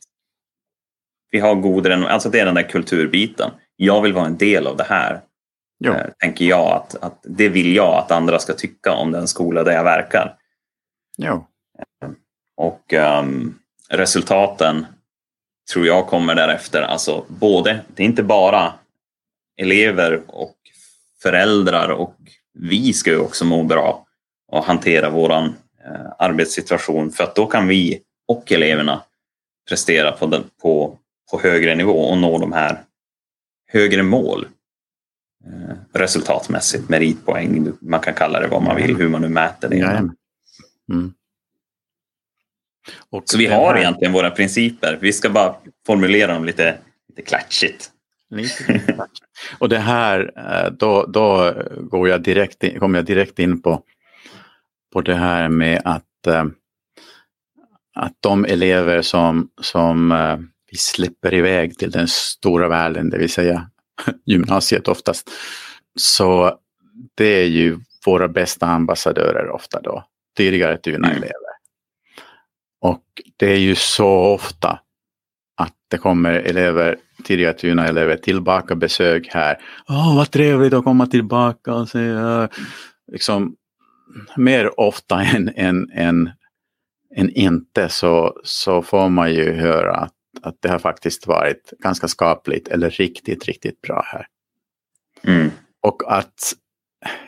vi 1.31 1.39
har 1.39 1.55
god 1.55 1.87
Alltså 1.87 2.29
det 2.29 2.39
är 2.39 2.45
den 2.45 2.55
där 2.55 2.69
kulturbiten. 2.69 3.51
Jag 3.75 4.01
vill 4.01 4.13
vara 4.13 4.25
en 4.25 4.37
del 4.37 4.67
av 4.67 4.77
det 4.77 4.83
här. 4.83 5.21
Jo. 5.79 5.93
Eh, 5.93 6.05
tänker 6.19 6.45
jag 6.45 6.71
att, 6.71 6.95
att 6.95 7.19
det 7.23 7.49
vill 7.49 7.75
jag 7.75 7.93
att 7.93 8.11
andra 8.11 8.39
ska 8.39 8.53
tycka 8.53 8.93
om 8.93 9.11
den 9.11 9.27
skola 9.27 9.63
där 9.63 9.71
jag 9.71 9.83
verkar. 9.83 10.35
Jo. 11.17 11.47
Eh, 11.79 12.09
och 12.57 12.93
um, 12.93 13.59
resultaten 13.89 14.85
tror 15.73 15.85
jag 15.85 16.07
kommer 16.07 16.35
därefter. 16.35 16.81
Alltså 16.81 17.25
både, 17.27 17.79
det 17.95 18.03
är 18.03 18.07
inte 18.07 18.23
bara 18.23 18.73
elever 19.57 20.21
och 20.27 20.55
föräldrar 21.21 21.89
och 21.89 22.15
vi 22.53 22.93
ska 22.93 23.09
ju 23.09 23.19
också 23.19 23.45
må 23.45 23.63
bra 23.63 24.05
och 24.47 24.63
hantera 24.63 25.09
våran 25.09 25.55
arbetssituation 26.19 27.11
för 27.11 27.23
att 27.23 27.35
då 27.35 27.45
kan 27.45 27.67
vi 27.67 28.01
och 28.27 28.51
eleverna 28.51 29.03
prestera 29.69 30.11
på, 30.11 30.25
den, 30.25 30.43
på, 30.61 30.97
på 31.31 31.39
högre 31.39 31.75
nivå 31.75 31.99
och 31.99 32.17
nå 32.17 32.37
de 32.37 32.51
här 32.51 32.83
högre 33.67 34.03
mål 34.03 34.47
eh, 35.45 35.75
resultatmässigt, 35.93 36.89
meritpoäng, 36.89 37.71
man 37.81 37.99
kan 37.99 38.13
kalla 38.13 38.39
det 38.39 38.47
vad 38.47 38.63
man 38.63 38.75
vill, 38.75 38.97
hur 38.97 39.09
man 39.09 39.21
nu 39.21 39.29
mäter 39.29 39.69
det. 39.69 39.75
Mm. 40.91 41.13
Så 43.25 43.37
vi 43.37 43.45
har 43.45 43.77
egentligen 43.77 44.13
våra 44.13 44.31
principer, 44.31 44.97
vi 45.01 45.13
ska 45.13 45.29
bara 45.29 45.55
formulera 45.85 46.33
dem 46.33 46.45
lite, 46.45 46.77
lite 47.09 47.21
klatschigt. 47.21 47.89
och 49.59 49.69
det 49.69 49.79
här, 49.79 50.31
eh, 50.35 50.71
då, 50.71 51.05
då 51.05 51.53
går 51.81 52.09
jag 52.09 52.21
direkt 52.21 52.63
in, 52.63 52.79
kommer 52.79 52.99
jag 52.99 53.05
direkt 53.05 53.39
in 53.39 53.61
på 53.61 53.83
på 54.93 55.01
det 55.01 55.15
här 55.15 55.49
med 55.49 55.81
att, 55.85 56.27
eh, 56.27 56.45
att 57.95 58.13
de 58.19 58.45
elever 58.45 59.01
som, 59.01 59.49
som 59.61 60.11
eh, 60.11 60.37
vi 60.71 60.77
släpper 60.77 61.33
iväg 61.33 61.77
till 61.77 61.91
den 61.91 62.07
stora 62.07 62.67
världen, 62.67 63.09
det 63.09 63.17
vill 63.17 63.29
säga 63.29 63.69
gymnasiet 64.25 64.87
oftast, 64.87 65.31
så 65.99 66.57
det 67.15 67.41
är 67.43 67.47
ju 67.47 67.79
våra 68.05 68.27
bästa 68.27 68.65
ambassadörer 68.65 69.49
ofta 69.49 69.81
då, 69.81 70.03
tidigare 70.37 70.77
Tuna 70.77 71.07
mm. 71.07 71.17
elever. 71.17 71.53
Och 72.81 73.03
det 73.37 73.51
är 73.51 73.59
ju 73.59 73.75
så 73.75 74.09
ofta 74.09 74.79
att 75.57 75.73
det 75.91 75.97
kommer 75.97 76.33
elever, 76.33 76.97
tidigare 77.23 77.53
Tuna 77.53 77.87
elever, 77.87 78.15
tillbaka 78.15 78.75
besök 78.75 79.27
här. 79.31 79.57
Åh, 79.89 80.09
oh, 80.09 80.15
vad 80.15 80.31
trevligt 80.31 80.73
att 80.73 80.83
komma 80.83 81.07
tillbaka 81.07 81.73
och 81.73 81.89
se. 81.89 82.13
Liksom, 83.11 83.55
mer 84.37 84.79
ofta 84.79 85.21
än, 85.35 85.51
än, 85.55 85.89
än, 85.93 86.29
än 87.15 87.29
inte 87.29 87.89
så, 87.89 88.41
så 88.43 88.81
får 88.81 89.09
man 89.09 89.33
ju 89.33 89.53
höra 89.53 89.95
att, 89.95 90.13
att 90.41 90.55
det 90.59 90.69
har 90.69 90.79
faktiskt 90.79 91.27
varit 91.27 91.73
ganska 91.79 92.07
skapligt 92.07 92.67
eller 92.67 92.89
riktigt, 92.89 93.45
riktigt 93.45 93.81
bra 93.81 94.03
här. 94.05 94.27
Mm. 95.23 95.51
Och 95.81 96.03
att 96.07 96.53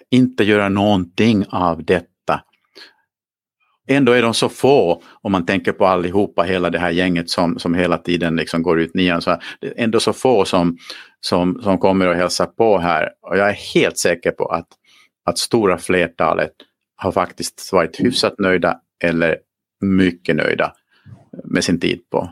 inte 0.10 0.44
göra 0.44 0.70
någonting 0.70 1.46
av 1.50 1.84
detta. 1.84 2.42
Ändå 3.88 4.12
är 4.12 4.22
de 4.22 4.34
så 4.34 4.50
få 4.50 5.02
om 5.22 5.32
man 5.32 5.46
tänker 5.46 5.72
på 5.72 5.86
allihopa, 5.86 6.44
hela 6.44 6.70
det 6.70 6.80
här 6.80 6.92
gänget 6.92 7.30
som, 7.30 7.60
som 7.60 7.74
hela 7.74 7.98
tiden 7.98 8.36
liksom 8.36 8.64
går 8.64 8.80
ut 8.80 8.94
nian. 8.94 9.22
Så 9.22 9.38
det 9.60 9.68
är 9.68 9.84
ändå 9.84 10.00
så 10.00 10.14
få 10.14 10.46
som, 10.46 10.78
som, 11.20 11.62
som 11.64 11.78
kommer 11.78 12.08
och 12.08 12.16
hälsar 12.16 12.46
på 12.46 12.78
här. 12.78 13.10
Och 13.22 13.38
jag 13.38 13.50
är 13.50 13.74
helt 13.74 13.98
säker 13.98 14.32
på 14.32 14.46
att, 14.46 14.68
att 15.26 15.38
stora 15.38 15.78
flertalet 15.78 16.52
har 16.96 17.12
faktiskt 17.12 17.74
varit 17.74 18.00
hyfsat 18.00 18.40
nöjda 18.40 18.80
eller 19.04 19.38
mycket 19.82 20.36
nöjda 20.36 20.74
med 21.44 21.64
sin 21.64 21.80
tid 21.80 22.10
på, 22.10 22.32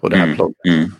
på 0.00 0.08
det 0.08 0.16
här 0.16 0.24
mm, 0.24 0.36
plugget. 0.36 0.56
Mm. 0.68 0.90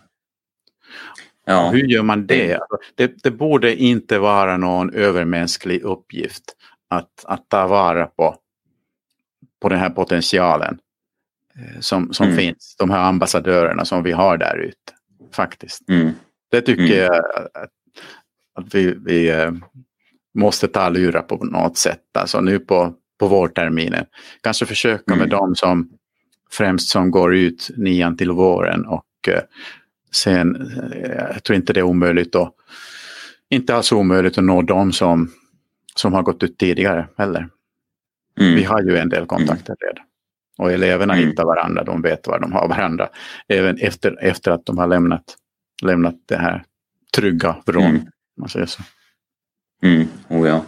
Ja. 1.44 1.70
Hur 1.70 1.86
gör 1.86 2.02
man 2.02 2.26
det? 2.26 2.54
Alltså, 2.54 2.76
det? 2.94 3.22
Det 3.22 3.30
borde 3.30 3.76
inte 3.76 4.18
vara 4.18 4.56
någon 4.56 4.94
övermänsklig 4.94 5.82
uppgift 5.82 6.44
att, 6.88 7.24
att 7.24 7.48
ta 7.48 7.66
vara 7.66 8.06
på, 8.06 8.36
på 9.60 9.68
den 9.68 9.78
här 9.78 9.90
potentialen 9.90 10.78
eh, 11.54 11.80
som, 11.80 12.12
som 12.12 12.26
mm. 12.26 12.38
finns. 12.38 12.76
De 12.78 12.90
här 12.90 13.08
ambassadörerna 13.08 13.84
som 13.84 14.02
vi 14.02 14.12
har 14.12 14.36
där 14.36 14.56
ute. 14.56 14.92
Faktiskt. 15.32 15.88
Mm. 15.88 16.10
Det 16.50 16.60
tycker 16.60 16.82
mm. 16.82 16.96
jag 16.98 17.16
att, 17.54 17.70
att 18.54 18.74
vi, 18.74 18.94
vi 19.04 19.30
eh, 19.30 19.52
måste 20.34 20.68
ta 20.68 20.88
lura 20.88 21.22
på 21.22 21.44
något 21.44 21.78
sätt. 21.78 22.16
Alltså 22.18 22.40
nu 22.40 22.58
på, 22.58 22.94
på 23.18 23.28
vårterminen. 23.28 24.04
Kanske 24.40 24.66
försöka 24.66 25.12
mm. 25.12 25.18
med 25.18 25.28
de 25.28 25.54
som 25.54 25.88
främst 26.50 26.88
som 26.88 27.10
går 27.10 27.34
ut 27.34 27.70
nian 27.76 28.16
till 28.16 28.30
våren 28.30 28.86
och 28.86 29.28
eh, 29.28 29.42
sen, 30.12 30.56
eh, 30.92 31.32
jag 31.34 31.44
tror 31.44 31.56
inte 31.56 31.72
det 31.72 31.80
är 31.80 31.84
omöjligt 31.84 32.34
att, 32.36 32.54
inte 33.48 33.74
alls 33.74 33.92
omöjligt 33.92 34.38
att 34.38 34.44
nå 34.44 34.62
de 34.62 34.92
som, 34.92 35.30
som 35.94 36.12
har 36.12 36.22
gått 36.22 36.42
ut 36.42 36.58
tidigare 36.58 37.08
heller. 37.18 37.48
Mm. 38.40 38.54
Vi 38.54 38.64
har 38.64 38.82
ju 38.82 38.96
en 38.96 39.08
del 39.08 39.26
kontakter 39.26 39.76
mm. 39.82 39.88
redan. 39.88 40.04
Och 40.58 40.72
eleverna 40.72 41.14
mm. 41.14 41.28
hittar 41.28 41.44
varandra, 41.44 41.84
de 41.84 42.02
vet 42.02 42.26
var 42.26 42.38
de 42.38 42.52
har 42.52 42.68
varandra. 42.68 43.08
Även 43.48 43.78
efter, 43.78 44.24
efter 44.24 44.50
att 44.50 44.66
de 44.66 44.78
har 44.78 44.86
lämnat, 44.86 45.24
lämnat 45.82 46.14
det 46.26 46.36
här 46.36 46.64
trygga 47.16 47.56
vrån. 47.66 47.84
Mm. 47.84 48.06
Man 48.36 48.48
säger 48.48 48.66
så. 48.66 48.82
Mm, 49.82 50.08
oh 50.28 50.48
ja. 50.48 50.64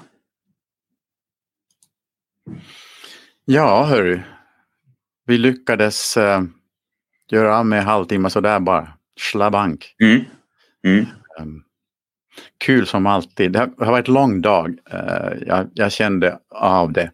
Ja, 3.44 3.84
hörru. 3.84 4.20
Vi 5.26 5.38
lyckades 5.38 6.16
uh, 6.16 6.42
göra 7.30 7.58
av 7.58 7.66
med 7.66 7.78
en 7.78 7.84
halvtimme 7.84 8.30
sådär 8.30 8.60
bara. 8.60 8.88
Slabank. 9.20 9.94
Mm. 10.02 10.24
Mm. 10.86 11.06
Um, 11.40 11.64
kul 12.64 12.86
som 12.86 13.06
alltid. 13.06 13.52
Det 13.52 13.58
har, 13.58 13.66
det 13.66 13.84
har 13.84 13.92
varit 13.92 14.08
en 14.08 14.14
lång 14.14 14.40
dag. 14.40 14.78
Uh, 14.94 15.42
jag, 15.46 15.70
jag, 15.74 15.92
kände 15.92 16.38
av 16.54 16.92
det 16.92 17.10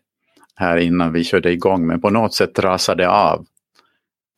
här 0.55 0.77
innan 0.77 1.13
vi 1.13 1.25
körde 1.25 1.53
igång. 1.53 1.87
Men 1.87 2.01
på 2.01 2.11
något 2.11 2.35
sätt 2.35 2.59
rasade 2.59 3.03
det 3.03 3.11
av. 3.11 3.47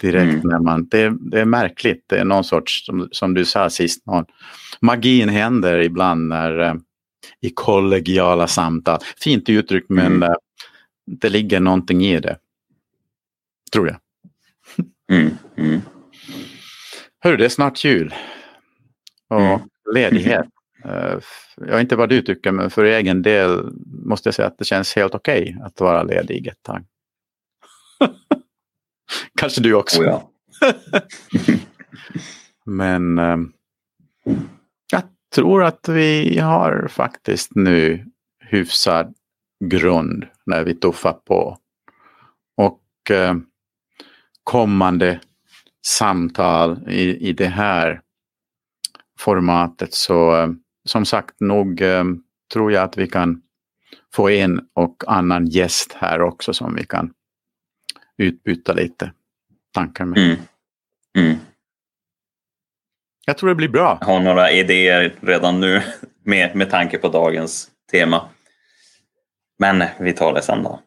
Direkt 0.01 0.45
mm. 0.45 0.49
när 0.49 0.59
man... 0.59 0.89
Det, 0.89 1.13
det, 1.21 1.41
är 1.41 1.45
märkligt. 1.45 2.05
Det 2.07 2.19
är 2.19 2.25
någon 2.25 2.45
sorts, 2.45 2.87
som, 2.87 3.09
som 3.13 3.35
du 3.35 3.45
sa 3.45 3.71
sist, 3.71 4.07
någon, 4.07 4.25
magin 4.81 5.29
händer 5.29 5.79
ibland 5.79 6.29
när 6.29 6.61
uh, 6.61 6.75
i 7.41 7.51
kollegiala 7.51 8.47
samtal. 8.47 8.99
Fint 9.17 9.49
uttryck 9.49 9.85
men 9.89 10.07
mm. 10.07 10.23
Eh, 10.23 10.35
det 11.07 11.29
ligger 11.29 11.61
någonting 11.61 12.05
i 12.05 12.21
det. 12.21 12.39
Tror 13.73 13.89
jag. 13.89 13.97
Mm. 15.11 15.31
Mm. 15.57 15.81
Hörru, 17.21 17.37
det 17.37 17.45
är 17.45 17.49
snart 17.49 17.85
jul. 17.85 18.15
Och 19.29 19.41
mm. 19.41 19.61
ledighet. 19.95 20.47
Uh, 20.85 21.21
jag 21.57 21.67
vet 21.67 21.81
inte 21.81 21.97
vad 21.97 22.09
du 22.09 22.23
tycker 22.23 22.53
men 22.53 22.71
för 22.71 22.85
egen 22.85 23.23
del 23.23 23.73
måste 24.05 24.29
jag 24.29 24.35
säga 24.35 24.49
att 24.49 24.59
det 24.59 24.65
känns 24.65 24.97
helt 24.97 25.15
okej 25.15 25.43
okay 25.43 25.67
att 25.67 25.81
vara 25.81 26.03
ledig 26.03 26.47
ett 26.47 26.63
tag. 26.63 26.85
Kanske 29.41 29.61
du 29.61 29.75
också. 29.75 30.01
Oh 30.01 30.07
ja. 30.07 30.31
men 32.65 33.19
um, 33.19 33.53
tror 35.35 35.65
att 35.65 35.89
vi 35.89 36.39
har 36.39 36.89
faktiskt 36.91 37.55
nu 37.55 38.07
hyfsad 38.41 39.15
grund 39.65 40.27
när 40.47 40.65
vi 40.65 40.75
tuffar 40.75 41.13
på. 41.13 41.59
Och 42.57 43.11
eh, 43.11 43.37
kommande 44.45 45.21
samtal 45.87 46.89
i, 46.89 47.29
i 47.29 47.33
det 47.33 47.49
här 47.49 48.01
formatet 49.19 49.95
så, 49.95 50.37
eh, 50.37 50.49
som 50.85 51.05
sagt, 51.05 51.41
nog 51.41 51.81
eh, 51.81 52.05
tror 52.53 52.73
jag 52.73 52.85
att 52.85 52.99
vi 52.99 53.07
kan 53.07 53.43
få 54.15 54.29
en 54.31 54.61
och 54.75 55.05
annan 55.07 55.47
gäst 55.47 55.93
här 55.93 56.21
också 56.21 56.53
som 56.53 56.75
vi 56.75 56.87
kan 56.87 57.13
utbyta 58.17 58.73
lite 58.73 59.13
tankar 59.75 60.05
med. 60.05 60.19
Mm. 60.19 60.37
Mm. 61.19 61.37
Jag 63.31 63.37
tror 63.37 63.49
det 63.49 63.55
blir 63.55 63.69
bra. 63.69 63.99
Jag 64.01 64.07
har 64.07 64.21
några 64.21 64.51
idéer 64.51 65.15
redan 65.21 65.61
nu 65.61 65.83
med, 66.25 66.57
med 66.57 66.71
tanke 66.71 66.99
på 66.99 67.09
dagens 67.09 67.69
tema. 67.91 68.29
Men 69.59 69.85
vi 70.01 70.13
tar 70.13 70.35
det 70.35 70.43
sen 70.43 70.63
då. 70.63 70.81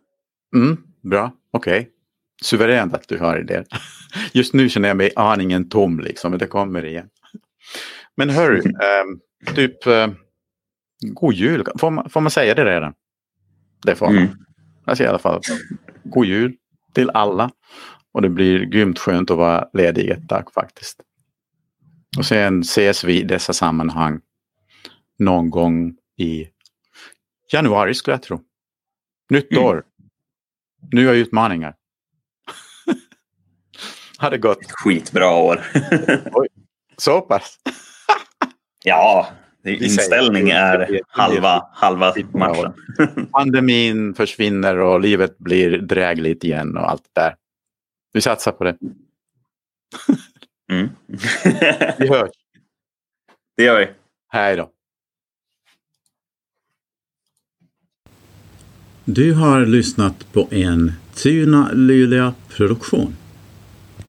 Mm, 0.56 0.78
bra, 1.02 1.32
okej. 1.52 1.80
Okay. 1.80 1.92
Suveränt 2.44 2.94
att 2.94 3.08
du 3.08 3.18
har 3.18 3.40
idéer. 3.40 3.66
Just 4.34 4.54
nu 4.54 4.70
känner 4.70 4.88
jag 4.88 4.98
mig 4.98 5.12
aningen 5.16 5.70
tom 5.70 6.00
liksom, 6.00 6.32
men 6.32 6.40
det 6.40 6.48
kommer 6.48 6.86
igen. 6.86 7.08
Men 8.18 8.30
hörru, 8.30 8.58
eh, 8.66 9.54
typ 9.56 9.88
eh, 9.88 10.08
god 11.02 11.34
jul, 11.34 11.66
får 11.80 11.92
man, 11.92 12.10
får 12.10 12.22
man 12.22 12.32
säga 12.32 12.56
det 12.56 12.66
redan? 12.66 12.94
Det 13.86 13.96
får 13.96 14.06
man. 14.06 14.18
Mm. 14.18 14.30
Alltså 14.86 15.04
i 15.04 15.08
alla 15.08 15.20
fall, 15.20 15.42
god 16.04 16.26
jul 16.26 16.54
till 16.94 17.10
alla. 17.10 17.52
Och 18.12 18.22
det 18.22 18.30
blir 18.30 18.60
grymt 18.66 19.00
skönt 19.00 19.32
att 19.32 19.38
vara 19.38 19.68
ledig 19.74 20.10
ett 20.10 20.30
tag 20.30 20.54
faktiskt. 20.54 21.04
Och 22.18 22.26
sen 22.26 22.62
ses 22.62 23.04
vi 23.04 23.20
i 23.20 23.24
dessa 23.24 23.54
sammanhang 23.54 24.22
någon 25.20 25.50
gång 25.50 25.96
i 26.18 26.48
januari 27.52 27.94
skulle 27.94 28.14
jag 28.14 28.22
tro. 28.22 28.42
Nytt 29.30 29.52
mm. 29.52 29.64
år. 29.64 29.84
Nya 30.92 31.12
utmaningar. 31.12 31.76
ha 34.20 34.30
det 34.30 34.38
gott. 34.38 34.72
Skitbra 34.72 35.30
år. 35.30 35.62
Oj, 36.34 36.48
så 36.98 37.22
pass? 37.22 37.58
ja, 38.84 39.28
inställning 39.64 40.50
är 40.50 41.02
halva, 41.08 41.68
halva 41.74 42.14
matchen. 42.34 42.74
Pandemin 43.32 44.14
försvinner 44.14 44.78
och 44.78 45.02
livet 45.02 45.38
blir 45.38 45.78
drägligt 45.78 46.44
igen 46.44 46.78
och 46.78 46.90
allt 46.90 47.04
det 47.14 47.22
där. 47.22 47.36
Vi 48.14 48.22
satsar 48.22 48.52
på 48.52 48.64
det. 48.64 48.78
Mm. 50.74 50.90
vi 51.98 52.08
hörs. 52.08 52.32
Det 53.58 53.64
gör 53.64 53.80
vi. 53.80 53.90
Hej 54.28 54.56
då. 54.56 54.70
Du 59.06 59.34
har 59.34 59.66
lyssnat 59.66 60.34
på 60.34 60.48
en 60.52 60.92
Tuna 61.14 61.72
Luleå 61.74 62.34
produktion. 62.50 63.16